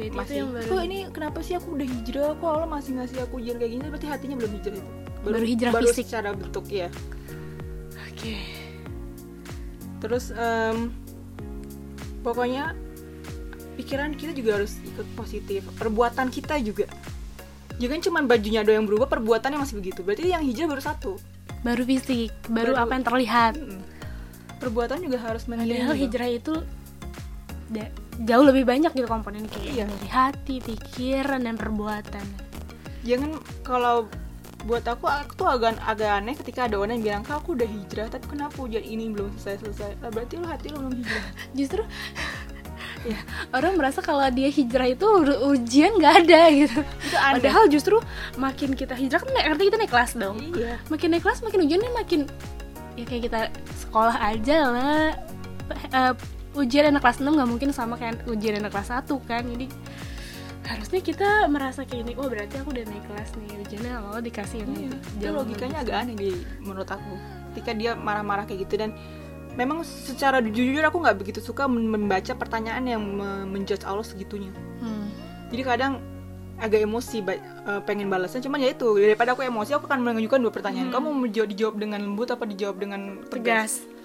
jadi 0.00 0.08
itu 0.08 0.16
masih. 0.16 0.36
yang 0.36 0.50
baru 0.50 0.66
kok 0.66 0.80
ini 0.82 0.98
kenapa 1.10 1.38
sih 1.40 1.54
aku 1.54 1.68
udah 1.74 1.86
hijrah? 1.86 2.30
Kok 2.34 2.48
Allah 2.48 2.68
masih 2.70 2.90
ngasih 2.96 3.18
aku 3.20 3.34
ujian 3.36 3.56
kayak 3.56 3.70
gini? 3.70 3.84
Berarti 3.86 4.06
hatinya 4.08 4.36
belum 4.36 4.52
hijrah 4.56 4.74
itu? 4.74 4.92
Baru 5.20 5.44
hijrah 5.44 5.70
baru 5.70 5.86
fisik. 5.86 6.04
secara 6.06 6.28
bentuk 6.32 6.64
ya. 6.66 6.88
Oke. 8.06 8.34
Terus 10.00 10.24
em, 10.32 10.76
pokoknya 12.20 12.72
pikiran 13.76 14.12
kita 14.12 14.32
juga 14.32 14.50
harus 14.56 14.80
ikut 14.82 15.04
positif. 15.14 15.60
Perbuatan 15.76 16.28
kita 16.28 16.56
juga. 16.58 16.88
Jangan 17.76 18.00
cuma 18.00 18.18
bajunya 18.22 18.60
doang 18.60 18.84
yang 18.84 18.86
berubah 18.86 19.08
perbuatannya 19.08 19.56
masih 19.56 19.76
begitu. 19.76 20.00
Berarti 20.00 20.28
yang 20.28 20.40
hijrah 20.40 20.68
baru 20.68 20.82
satu. 20.82 21.12
Baru 21.60 21.84
fisik 21.84 22.32
baru, 22.46 22.72
Baru- 22.72 22.80
apa 22.80 22.92
yang 22.94 23.04
terlihat. 23.04 23.54
Mm-mm. 23.56 23.80
perbuatan 24.56 25.00
juga 25.00 25.16
harus 25.16 25.48
Padahal 25.48 25.64
juga. 25.64 25.96
hijrah 25.96 26.28
itu 26.28 26.52
da- 27.70 27.92
jauh 28.18 28.42
lebih 28.42 28.64
banyak 28.64 28.90
gitu 28.90 29.06
komponen 29.06 29.46
kayak 29.46 29.64
Iya. 29.66 29.84
dari 29.86 30.08
hati, 30.08 30.54
pikiran 30.58 31.40
dan 31.42 31.54
perbuatan. 31.54 32.24
jangan 33.00 33.32
kalau 33.60 34.04
buat 34.60 34.84
aku 34.84 35.04
aku 35.04 35.32
tuh 35.34 35.48
agak 35.48 35.72
agak 35.80 36.10
aneh 36.14 36.34
ketika 36.34 36.68
ada 36.68 36.76
orang 36.76 36.94
yang 36.94 37.04
bilang 37.16 37.24
kak 37.24 37.38
aku 37.38 37.56
udah 37.56 37.64
hijrah 37.64 38.06
tapi 38.06 38.28
kenapa 38.28 38.52
ujian 38.58 38.84
ini 38.84 39.08
belum 39.08 39.32
selesai 39.34 39.56
selesai 39.62 39.90
lah 39.98 40.10
berarti 40.10 40.36
lo 40.36 40.44
hati 40.44 40.68
lo 40.68 40.78
belum 40.78 40.94
hijrah 40.94 41.24
Justru 41.58 41.80
ya 43.00 43.16
orang 43.50 43.72
merasa 43.74 43.98
kalau 43.98 44.20
dia 44.28 44.46
hijrah 44.46 44.84
itu 44.86 45.06
ujian 45.46 45.96
nggak 45.96 46.14
ada 46.20 46.40
gitu. 46.52 46.76
itu 46.76 47.16
aneh 47.16 47.40
Padahal 47.40 47.64
justru 47.66 47.96
makin 48.36 48.70
kita 48.74 48.92
hijrah 48.92 49.16
kan 49.18 49.32
artinya 49.32 49.64
kita 49.66 49.78
naik 49.78 49.88
kelas 49.90 50.12
dong. 50.14 50.36
iya 50.52 50.76
Makin 50.86 51.08
naik 51.08 51.24
kelas 51.24 51.40
makin 51.40 51.58
ujiannya 51.62 51.90
makin 51.94 52.20
ya 52.92 53.04
kayak 53.06 53.22
kita 53.24 53.40
sekolah 53.80 54.16
aja 54.20 54.58
lah. 54.68 55.08
Eh, 55.72 56.12
ujian 56.58 56.90
anak 56.90 57.02
kelas 57.06 57.22
6 57.22 57.30
nggak 57.30 57.48
mungkin 57.48 57.70
sama 57.70 57.94
kayak 57.94 58.26
ujian 58.26 58.58
anak 58.58 58.74
kelas 58.74 58.90
1 58.90 59.06
kan. 59.26 59.42
Jadi 59.46 59.66
harusnya 60.70 61.00
kita 61.02 61.28
merasa 61.50 61.82
kayak 61.82 62.06
ini, 62.06 62.12
oh 62.14 62.30
berarti 62.30 62.62
aku 62.62 62.70
udah 62.70 62.84
naik 62.86 63.04
kelas 63.10 63.30
nih 63.34 63.58
ujiannya 63.66 63.90
lama 63.90 64.22
dikasih 64.22 64.58
yang 64.62 64.70
Iya, 64.70 64.90
itu 65.18 65.26
logikanya 65.34 65.76
agak 65.82 65.96
aneh 66.06 66.14
di 66.14 66.30
menurut 66.62 66.86
aku. 66.86 67.12
Ketika 67.50 67.70
dia 67.74 67.92
marah-marah 67.98 68.46
kayak 68.46 68.70
gitu 68.70 68.78
dan 68.78 68.94
memang 69.58 69.82
secara 69.82 70.38
jujur 70.38 70.82
aku 70.86 71.02
nggak 71.02 71.16
begitu 71.18 71.42
suka 71.42 71.66
membaca 71.66 72.32
pertanyaan 72.38 72.86
yang 72.86 73.02
me- 73.02 73.46
menjudge 73.50 73.82
Allah 73.82 74.06
segitunya. 74.06 74.54
Hmm. 74.78 75.10
Jadi 75.50 75.62
kadang 75.66 75.92
agak 76.60 76.84
emosi 76.84 77.24
eh, 77.24 77.80
pengen 77.88 78.12
balasnya 78.12 78.44
cuman 78.44 78.60
ya 78.60 78.70
itu 78.76 79.00
daripada 79.00 79.32
aku 79.32 79.42
emosi 79.42 79.74
aku 79.74 79.88
akan 79.88 80.04
mengajukan 80.04 80.38
dua 80.44 80.52
pertanyaan 80.52 80.92
kamu 80.92 81.08
mau 81.08 81.24
dijawab, 81.24 81.48
dijawab 81.56 81.74
dengan 81.80 81.98
lembut 82.04 82.28
apa 82.28 82.44
dijawab 82.44 82.76
dengan 82.76 83.00
tegas, 83.32 83.80
tegas 83.80 83.99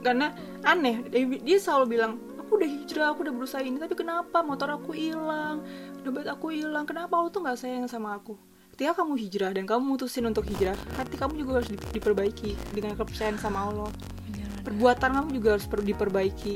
karena 0.00 0.32
aneh 0.62 1.04
dia, 1.42 1.58
selalu 1.58 1.98
bilang 1.98 2.18
aku 2.38 2.58
udah 2.58 2.70
hijrah 2.70 3.06
aku 3.12 3.28
udah 3.28 3.34
berusaha 3.34 3.62
ini 3.62 3.76
tapi 3.76 3.94
kenapa 3.98 4.40
motor 4.40 4.72
aku 4.72 4.96
hilang? 4.96 5.62
Dompet 6.00 6.26
aku 6.30 6.54
hilang 6.54 6.88
kenapa 6.88 7.18
lo 7.18 7.28
tuh 7.28 7.44
nggak 7.44 7.58
sayang 7.58 7.86
sama 7.90 8.16
aku? 8.16 8.38
Ketika 8.72 9.02
kamu 9.02 9.18
hijrah 9.18 9.50
dan 9.52 9.66
kamu 9.66 9.98
mutusin 9.98 10.24
untuk 10.30 10.46
hijrah 10.46 10.78
hati 10.94 11.18
kamu 11.18 11.42
juga 11.42 11.60
harus 11.60 11.68
di- 11.68 11.90
diperbaiki 11.98 12.54
dengan 12.72 12.94
kepercayaan 12.94 13.36
sama 13.36 13.68
Allah. 13.68 13.90
Perbuatan 14.62 15.10
kamu 15.18 15.28
juga 15.34 15.58
harus 15.58 15.66
per- 15.66 15.82
diperbaiki. 15.82 16.54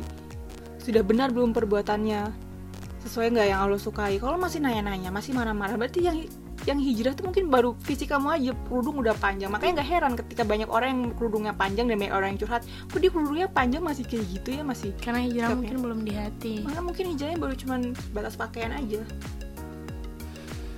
Sudah 0.79 1.03
benar 1.03 1.35
belum 1.35 1.51
perbuatannya? 1.51 2.31
Sesuai 3.03 3.35
nggak 3.35 3.47
yang 3.51 3.61
Allah 3.67 3.83
sukai? 3.83 4.23
Kalau 4.23 4.39
masih 4.39 4.63
nanya-nanya 4.63 5.11
masih 5.11 5.35
marah-marah 5.35 5.75
berarti 5.75 6.07
yang 6.07 6.23
yang 6.62 6.79
hijrah 6.79 7.12
tuh 7.18 7.27
mungkin 7.27 7.51
baru 7.51 7.75
fisik 7.83 8.14
kamu 8.14 8.29
aja 8.38 8.53
kerudung 8.70 9.03
udah 9.03 9.14
panjang. 9.18 9.51
Makanya 9.51 9.83
nggak 9.83 9.88
heran 9.88 10.12
ketika 10.14 10.42
banyak 10.46 10.70
orang 10.70 10.88
yang 10.94 11.03
kerudungnya 11.18 11.53
panjang 11.55 11.90
dan 11.90 11.96
banyak 11.98 12.14
orang 12.14 12.29
yang 12.35 12.40
curhat 12.40 12.62
kok 12.62 12.98
dia 13.03 13.11
kerudungnya 13.11 13.48
panjang 13.51 13.83
masih 13.83 14.05
kayak 14.07 14.25
gitu 14.31 14.48
ya 14.55 14.62
masih 14.62 14.90
karena 15.03 15.20
hijrah 15.27 15.51
Sikapnya. 15.51 15.59
mungkin 15.59 15.79
belum 15.83 15.98
di 16.07 16.12
hati. 16.14 16.55
Mana 16.62 16.81
mungkin 16.81 17.05
hijrahnya 17.14 17.38
baru 17.42 17.55
cuman 17.59 17.81
batas 18.14 18.35
pakaian 18.38 18.70
aja. 18.70 19.03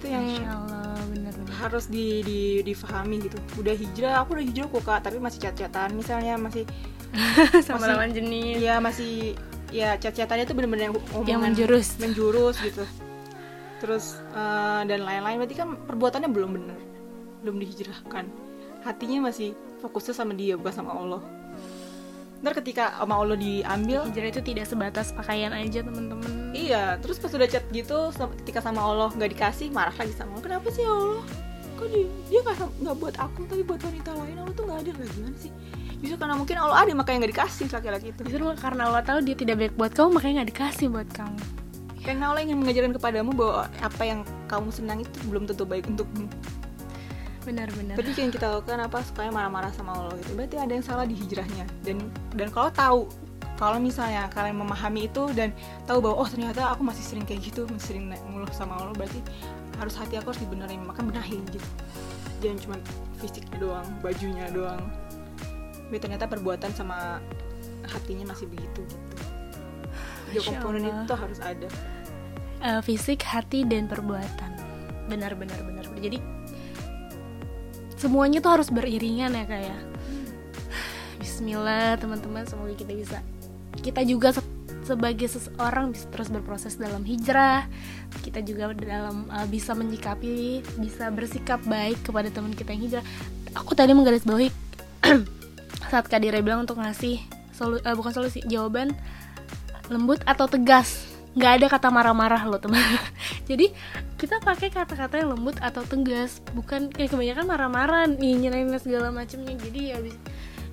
Itu 0.01 0.07
yang 0.09 0.25
Masya 0.25 0.53
Allah 0.57 0.85
harus 1.55 1.85
di, 1.89 2.21
di 2.25 2.41
difahami 2.65 3.29
gitu. 3.29 3.39
Udah 3.61 3.77
hijrah 3.77 4.25
aku 4.25 4.41
udah 4.41 4.45
hijrah 4.45 4.67
kok 4.73 4.83
kak 4.85 5.01
tapi 5.05 5.17
masih 5.21 5.41
cat-catan 5.45 5.93
misalnya 5.97 6.41
masih 6.41 6.65
sama 7.67 7.87
lawan 7.87 8.11
jenis. 8.11 8.59
ya 8.59 8.81
masih 8.83 9.37
ya 9.75 9.99
cat-catannya 10.01 10.45
tuh 10.49 10.55
bener-bener 10.57 10.91
yang 10.91 10.95
yang 11.27 11.41
menjurus. 11.43 11.99
menjurus 11.99 12.59
gitu 12.63 12.83
terus 13.85 14.17
eh, 14.33 14.83
dan 14.89 15.05
lain-lain. 15.05 15.45
Berarti 15.45 15.57
kan 15.61 15.77
perbuatannya 15.77 16.33
belum 16.33 16.51
bener 16.57 16.81
belum 17.45 17.61
dihijrahkan 17.61 18.25
hatinya 18.85 19.33
masih 19.33 19.57
fokusnya 19.81 20.15
sama 20.17 20.37
dia 20.37 20.61
bukan 20.61 20.73
sama 20.73 20.93
Allah. 20.93 21.23
Ntar 22.45 22.61
ketika 22.61 23.01
sama 23.01 23.17
Allah 23.17 23.41
diambil 23.41 24.05
hijrah 24.05 24.29
itu 24.29 24.41
tidak 24.45 24.69
sebatas 24.69 25.17
pakaian 25.17 25.53
aja 25.57 25.81
teman-teman. 25.81 26.53
Iya 26.53 27.01
terus 27.01 27.17
pas 27.17 27.33
udah 27.33 27.49
chat 27.49 27.65
gitu 27.73 28.13
ketika 28.45 28.61
sama 28.61 28.85
Allah 28.85 29.09
nggak 29.17 29.33
dikasih 29.33 29.73
marah 29.73 29.97
lagi 29.97 30.13
sama 30.13 30.37
Allah 30.37 30.45
kenapa 30.45 30.69
sih 30.69 30.85
ya 30.85 30.93
Allah? 30.93 31.25
Kok 31.75 31.87
dia 31.89 32.07
dia 32.29 32.41
nggak 32.45 32.97
buat 33.01 33.17
aku 33.17 33.49
tapi 33.49 33.65
buat 33.65 33.81
wanita 33.81 34.13
lain? 34.13 34.37
Allah 34.37 34.55
tuh 34.55 34.65
nggak 34.69 34.79
ada 34.85 34.93
lagi 34.93 35.13
gimana 35.17 35.37
sih? 35.41 35.53
Justru 36.05 36.17
karena 36.21 36.37
mungkin 36.37 36.57
Allah 36.61 36.77
ada 36.85 36.93
makanya 36.93 37.19
nggak 37.25 37.33
dikasih 37.33 37.67
laki-laki 37.73 38.07
itu 38.13 38.21
justru 38.29 38.45
karena 38.61 38.83
Allah 38.93 39.01
tahu 39.01 39.25
dia 39.25 39.37
tidak 39.37 39.57
baik 39.57 39.73
buat 39.81 39.93
kamu 39.97 40.09
makanya 40.21 40.35
nggak 40.45 40.51
dikasih 40.53 40.87
buat 40.93 41.09
kamu 41.17 41.64
karena 42.05 42.31
Allah 42.31 42.45
ingin 42.45 42.61
mengajarkan 42.61 42.93
kepadamu 43.01 43.33
bahwa 43.33 43.65
apa 43.81 44.03
yang 44.05 44.21
kamu 44.45 44.69
senang 44.69 45.01
itu 45.01 45.17
belum 45.33 45.49
tentu 45.49 45.65
baik 45.65 45.89
untukmu. 45.89 46.29
Benar-benar 47.45 47.97
tapi 47.97 48.13
yang 48.17 48.33
kita 48.33 48.47
lakukan 48.49 48.81
apa? 48.85 49.01
Sukanya 49.05 49.33
marah-marah 49.33 49.73
sama 49.73 49.97
Allah 49.97 50.17
gitu. 50.21 50.37
Berarti 50.37 50.57
ada 50.61 50.73
yang 50.73 50.85
salah 50.85 51.09
di 51.09 51.17
hijrahnya. 51.17 51.65
Dan 51.81 52.13
dan 52.37 52.49
kalau 52.53 52.69
tahu 52.69 53.01
kalau 53.57 53.81
misalnya 53.81 54.29
kalian 54.37 54.61
memahami 54.61 55.09
itu 55.09 55.33
dan 55.33 55.57
tahu 55.89 56.05
bahwa 56.05 56.27
oh 56.27 56.29
ternyata 56.29 56.69
aku 56.77 56.85
masih 56.85 57.05
sering 57.05 57.25
kayak 57.25 57.49
gitu 57.49 57.65
masih 57.73 57.97
sering 57.97 58.11
ngeluh 58.11 58.51
sama 58.51 58.77
Allah 58.77 58.93
berarti 58.99 59.23
harus 59.79 59.95
hati 59.95 60.19
aku 60.19 60.35
harus 60.35 60.43
dibenerin 60.45 60.85
maka 60.85 61.01
benahin 61.01 61.41
gitu. 61.49 61.69
Jangan 62.45 62.59
cuma 62.61 62.77
fisiknya 63.17 63.57
doang 63.57 63.89
bajunya 64.05 64.45
doang. 64.53 64.85
Tapi 65.89 65.97
ternyata 66.01 66.29
perbuatan 66.29 66.69
sama 66.77 67.21
hatinya 67.89 68.33
masih 68.33 68.49
begitu 68.49 68.85
gitu. 68.85 69.07
Masya 70.35 70.59
komponen 70.59 70.91
Allah. 70.91 71.05
itu 71.07 71.15
harus 71.15 71.39
ada 71.39 71.69
Eh, 72.65 72.81
fisik 72.81 73.21
hati 73.29 73.69
dan 73.69 73.85
perbuatan. 73.85 74.57
Benar-benar 75.13 75.61
benar 75.69 75.85
jadi 76.01 76.21
semuanya 77.97 78.45
tuh 78.45 78.61
harus 78.61 78.69
beriringan 78.69 79.33
ya 79.33 79.45
kayak 79.49 79.81
Bismillah 81.17 81.97
teman-teman 81.97 82.45
semoga 82.45 82.73
kita 82.77 82.93
bisa. 82.93 83.19
Kita 83.81 84.01
juga 84.05 84.33
se- 84.33 84.45
sebagai 84.85 85.25
seseorang 85.25 85.93
bisa 85.93 86.09
terus 86.13 86.29
berproses 86.29 86.77
dalam 86.77 87.05
hijrah. 87.05 87.65
Kita 88.21 88.45
juga 88.45 88.73
dalam 88.77 89.29
uh, 89.29 89.49
bisa 89.49 89.73
menyikapi 89.73 90.61
bisa 90.81 91.09
bersikap 91.13 91.61
baik 91.65 92.01
kepada 92.01 92.29
teman 92.29 92.53
kita 92.53 92.77
yang 92.77 92.83
hijrah. 92.89 93.05
Aku 93.57 93.73
tadi 93.73 93.93
menggarisbawahi 93.93 94.49
saat 95.93 96.09
Kak 96.09 96.21
Dira 96.21 96.41
bilang 96.41 96.65
untuk 96.65 96.81
ngasih 96.81 97.21
solu 97.53 97.77
eh, 97.81 97.93
bukan 97.97 98.13
solusi 98.13 98.41
jawaban 98.49 98.93
lembut 99.93 100.25
atau 100.25 100.49
tegas 100.49 101.04
nggak 101.35 101.53
ada 101.61 101.67
kata 101.67 101.89
marah-marah 101.91 102.43
loh 102.47 102.63
teman. 102.63 102.81
Jadi 103.51 103.75
kita 104.15 104.39
pakai 104.41 104.71
kata-kata 104.71 105.19
yang 105.19 105.35
lembut 105.35 105.59
atau 105.59 105.83
tegas. 105.83 106.39
Bukan 106.55 106.95
kayak 106.95 107.11
kebanyakan 107.13 107.45
marah-marah 107.45 108.07
nyinyirin 108.07 108.71
segala 108.79 109.11
macamnya 109.11 109.59
jadi 109.59 109.81
ya 109.95 109.99
bis- 110.01 110.19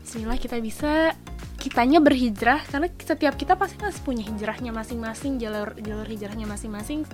Bismillah 0.01 0.41
kita 0.41 0.57
bisa 0.59 1.13
kitanya 1.61 2.01
berhijrah. 2.01 2.61
Karena 2.67 2.89
setiap 2.99 3.37
kita 3.37 3.53
pasti 3.53 3.77
masih 3.81 4.01
punya 4.01 4.23
hijrahnya 4.25 4.73
masing-masing 4.73 5.37
jalur 5.37 5.77
jalur 5.77 6.05
hijrahnya 6.05 6.49
masing-masing. 6.49 7.05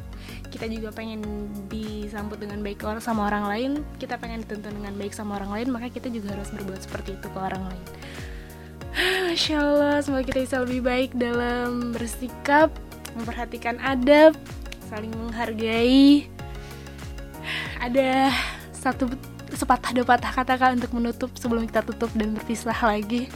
Kita 0.48 0.68
juga 0.72 0.96
pengen 0.96 1.24
disambut 1.68 2.40
dengan 2.40 2.64
baik 2.64 2.84
orang 2.84 3.04
sama 3.04 3.28
orang 3.28 3.46
lain. 3.48 3.72
Kita 4.00 4.20
pengen 4.20 4.44
dituntun 4.48 4.82
dengan 4.82 4.96
baik 4.96 5.14
sama 5.14 5.36
orang 5.40 5.52
lain 5.62 5.68
maka 5.72 5.92
kita 5.92 6.08
juga 6.08 6.36
harus 6.36 6.52
berbuat 6.52 6.80
seperti 6.84 7.16
itu 7.20 7.28
ke 7.28 7.40
orang 7.40 7.64
lain. 7.70 7.86
Masya 9.30 9.56
Allah, 9.62 9.96
semoga 10.02 10.26
kita 10.26 10.40
bisa 10.42 10.58
lebih 10.66 10.82
baik 10.82 11.12
dalam 11.14 11.94
bersikap, 11.94 12.74
memperhatikan 13.18 13.82
adab, 13.82 14.38
saling 14.88 15.12
menghargai. 15.18 16.30
Ada 17.82 18.32
satu 18.72 19.10
sepatah 19.52 19.92
dua 19.96 20.06
patah 20.06 20.32
kata 20.32 20.54
Kak, 20.56 20.78
untuk 20.78 20.92
menutup 20.94 21.30
sebelum 21.36 21.66
kita 21.66 21.82
tutup 21.82 22.12
dan 22.14 22.38
berpisah 22.38 22.78
lagi. 22.78 23.28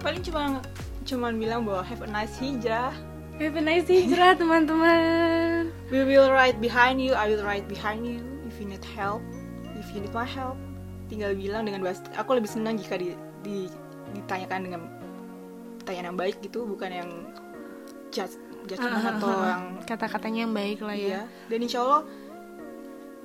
paling 0.00 0.24
cuma 0.24 0.64
cuman 1.04 1.36
bilang 1.36 1.60
bahwa 1.68 1.84
have 1.84 2.00
a 2.00 2.08
nice 2.08 2.32
hijrah 2.40 2.88
Have 3.40 3.56
a 3.56 3.64
nice 3.64 3.88
hijrah 3.88 4.36
teman-teman. 4.36 5.72
We 5.88 6.04
will 6.04 6.28
ride 6.28 6.60
behind 6.60 7.00
you, 7.00 7.16
I 7.16 7.32
will 7.32 7.40
ride 7.40 7.64
behind 7.72 8.04
you 8.04 8.20
if 8.44 8.60
you 8.60 8.68
need 8.68 8.84
help, 8.92 9.24
if 9.80 9.88
you 9.96 10.04
need 10.04 10.12
my 10.12 10.28
help. 10.28 10.60
Tinggal 11.08 11.32
bilang 11.32 11.64
dengan 11.64 11.80
bahasa 11.80 12.04
aku 12.20 12.36
lebih 12.36 12.52
senang 12.52 12.76
jika 12.76 13.00
di, 13.00 13.16
di- 13.40 13.72
ditanyakan 14.12 14.60
dengan 14.60 14.80
pertanyaan 15.80 16.12
yang 16.12 16.18
baik 16.20 16.36
gitu, 16.44 16.68
bukan 16.68 16.92
yang 16.92 17.08
judge 18.10 18.34
judgment 18.68 19.02
atau 19.18 19.30
yang 19.42 19.62
Kata-katanya 19.86 20.46
yang 20.46 20.54
baik 20.54 20.78
lah 20.84 20.94
ya. 20.94 21.02
iya. 21.02 21.20
Dan 21.50 21.58
insya 21.64 21.82
Allah 21.82 22.02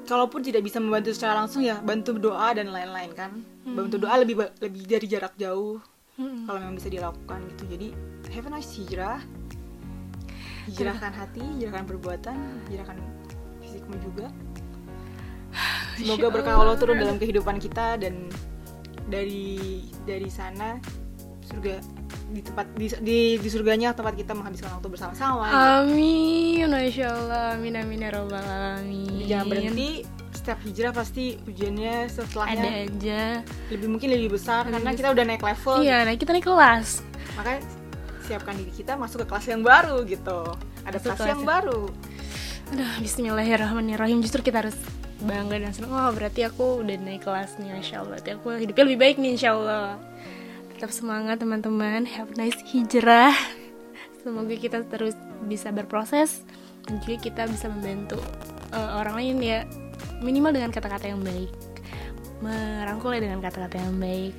kalaupun 0.05 0.45
tidak 0.45 0.61
bisa 0.61 0.77
membantu 0.77 1.13
secara 1.13 1.33
langsung 1.41 1.65
ya 1.65 1.81
bantu 1.81 2.17
doa 2.17 2.53
dan 2.53 2.69
lain-lain 2.69 3.11
kan. 3.13 3.31
Bantu 3.65 4.01
doa 4.01 4.15
lebih 4.21 4.37
lebih 4.61 4.81
dari 4.85 5.05
jarak 5.09 5.33
jauh 5.35 5.81
Mm-mm. 6.15 6.45
kalau 6.47 6.57
memang 6.61 6.77
bisa 6.77 6.89
dilakukan 6.89 7.39
gitu. 7.53 7.63
Jadi 7.69 7.87
have 8.33 8.45
a 8.47 8.51
nice 8.53 8.71
hijrah. 8.77 9.19
Hijrahkan 10.65 11.13
hati, 11.13 11.45
hijrahkan 11.61 11.85
perbuatan, 11.85 12.37
hijrahkan 12.69 12.97
fisikmu 13.61 13.95
juga. 14.01 14.27
Semoga 16.01 16.27
berkah 16.33 16.57
Allah 16.57 16.77
turun 16.77 16.97
dalam 16.97 17.21
kehidupan 17.21 17.61
kita 17.61 18.01
dan 18.01 18.27
dari 19.05 19.85
dari 20.09 20.25
sana 20.33 20.81
surga 21.45 21.77
di 22.25 22.41
tempat 22.41 22.65
di, 22.73 22.87
di, 22.99 23.19
di 23.37 23.49
surganya 23.49 23.91
tempat 23.91 24.13
kita 24.13 24.33
menghabiskan 24.33 24.73
waktu 24.73 24.87
bersama-sama. 24.87 25.45
Amin, 25.79 26.65
masya 26.65 27.07
Allah, 27.07 27.43
amin 27.53 27.73
amin 27.75 27.99
ya 27.99 28.09
robbal 28.11 28.41
alamin. 28.41 29.25
Jangan 29.25 29.45
berhenti. 29.47 29.91
Setiap 30.31 30.59
hijrah 30.61 30.91
pasti 30.91 31.39
ujiannya 31.41 32.05
Ada 32.05 32.11
setelahnya 32.11 32.71
aja. 32.83 33.23
lebih 33.67 33.87
mungkin 33.87 34.09
lebih 34.11 34.35
besar 34.35 34.61
Lebih 34.61 34.73
karena 34.73 34.85
besar. 34.85 34.99
kita 34.99 35.09
udah 35.11 35.25
naik 35.25 35.43
level. 35.43 35.75
Iya, 35.79 35.97
nah 36.01 36.13
kita 36.13 36.31
naik 36.31 36.45
kelas. 36.45 36.87
Makanya 37.33 37.59
siapkan 38.21 38.53
diri 38.53 38.71
kita 38.71 38.93
masuk 38.93 39.17
ke 39.21 39.27
kelas 39.27 39.45
yang 39.47 39.61
baru 39.61 39.97
gitu. 40.03 40.39
Ada 40.83 40.97
kelas 40.99 41.19
yang 41.19 41.29
yang- 41.35 41.45
baru. 41.45 41.81
Aduh, 42.67 42.93
Bismillahirrahmanirrahim. 42.99 44.21
Justru 44.21 44.41
kita 44.41 44.61
harus 44.61 44.77
bangga 45.19 45.57
dan 45.57 45.71
senang. 45.71 45.93
Oh, 45.93 46.11
berarti 46.11 46.41
aku 46.41 46.81
udah 46.81 46.95
naik 46.95 47.21
kelas 47.21 47.57
nih, 47.57 47.69
Masya 47.71 47.95
Allah. 47.99 48.09
Berarti 48.11 48.29
aku 48.31 48.47
hidupnya 48.55 48.83
lebih 48.85 48.99
baik 48.99 49.15
nih, 49.17 49.31
Insya 49.31 49.49
Allah. 49.51 49.97
Tetap 50.75 50.91
semangat 50.91 51.39
teman-teman. 51.39 52.03
Have 52.03 52.35
nice 52.35 52.59
hijrah. 52.67 53.35
Semoga 54.19 54.55
kita 54.59 54.83
terus 54.87 55.15
bisa 55.47 55.71
berproses 55.71 56.43
dan 56.85 57.01
juga 57.01 57.17
kita 57.21 57.41
bisa 57.49 57.69
membantu 57.69 58.21
eh, 58.73 58.91
orang 58.99 59.15
lain 59.17 59.37
ya 59.41 59.59
minimal 60.21 60.53
dengan 60.53 60.71
kata-kata 60.71 61.11
yang 61.11 61.21
baik 61.21 61.51
merangkulnya 62.43 63.31
dengan 63.31 63.39
kata-kata 63.39 63.79
yang 63.79 63.95
baik 63.97 64.35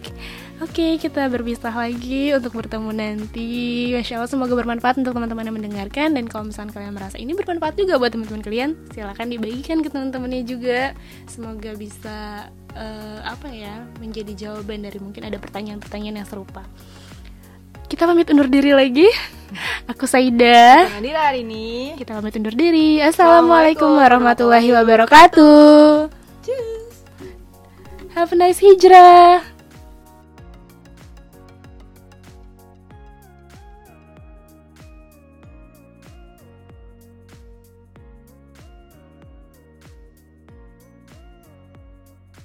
Oke, 0.56 0.96
kita 0.96 1.28
berpisah 1.28 1.68
lagi 1.68 2.32
untuk 2.32 2.56
bertemu 2.56 2.88
nanti. 2.88 3.92
Masya 3.92 4.16
Allah, 4.16 4.32
semoga 4.32 4.56
bermanfaat 4.56 4.96
untuk 4.96 5.12
teman-teman 5.12 5.44
yang 5.44 5.56
mendengarkan. 5.60 6.16
Dan 6.16 6.24
kalau 6.32 6.48
misalnya 6.48 6.72
kalian 6.72 6.96
merasa 6.96 7.20
ini 7.20 7.36
bermanfaat 7.36 7.76
juga 7.76 8.00
buat 8.00 8.08
teman-teman 8.08 8.40
kalian, 8.40 8.72
silahkan 8.88 9.28
dibagikan 9.28 9.84
ke 9.84 9.92
teman-temannya 9.92 10.48
juga. 10.48 10.96
Semoga 11.28 11.76
bisa 11.76 12.48
eh, 12.76 13.18
apa 13.24 13.48
ya 13.48 13.88
menjadi 13.98 14.32
jawaban 14.36 14.84
dari 14.84 15.00
mungkin 15.00 15.24
ada 15.24 15.40
pertanyaan-pertanyaan 15.40 16.22
yang 16.22 16.28
serupa. 16.28 16.62
kita 17.86 18.02
pamit 18.02 18.26
undur 18.34 18.50
diri 18.50 18.74
lagi. 18.74 19.06
Aku 19.94 20.10
Saida. 20.10 20.90
Nadira 20.90 21.30
hari 21.30 21.46
ini. 21.46 21.94
Kita 21.94 22.18
pamit 22.18 22.34
undur 22.34 22.50
diri. 22.50 22.98
Assalamualaikum 22.98 23.94
warahmatullahi 23.94 24.74
wabarakatuh. 24.74 26.10
Cus. 26.42 26.96
Have 28.18 28.34
a 28.34 28.36
nice 28.36 28.58
hijrah. 28.58 29.55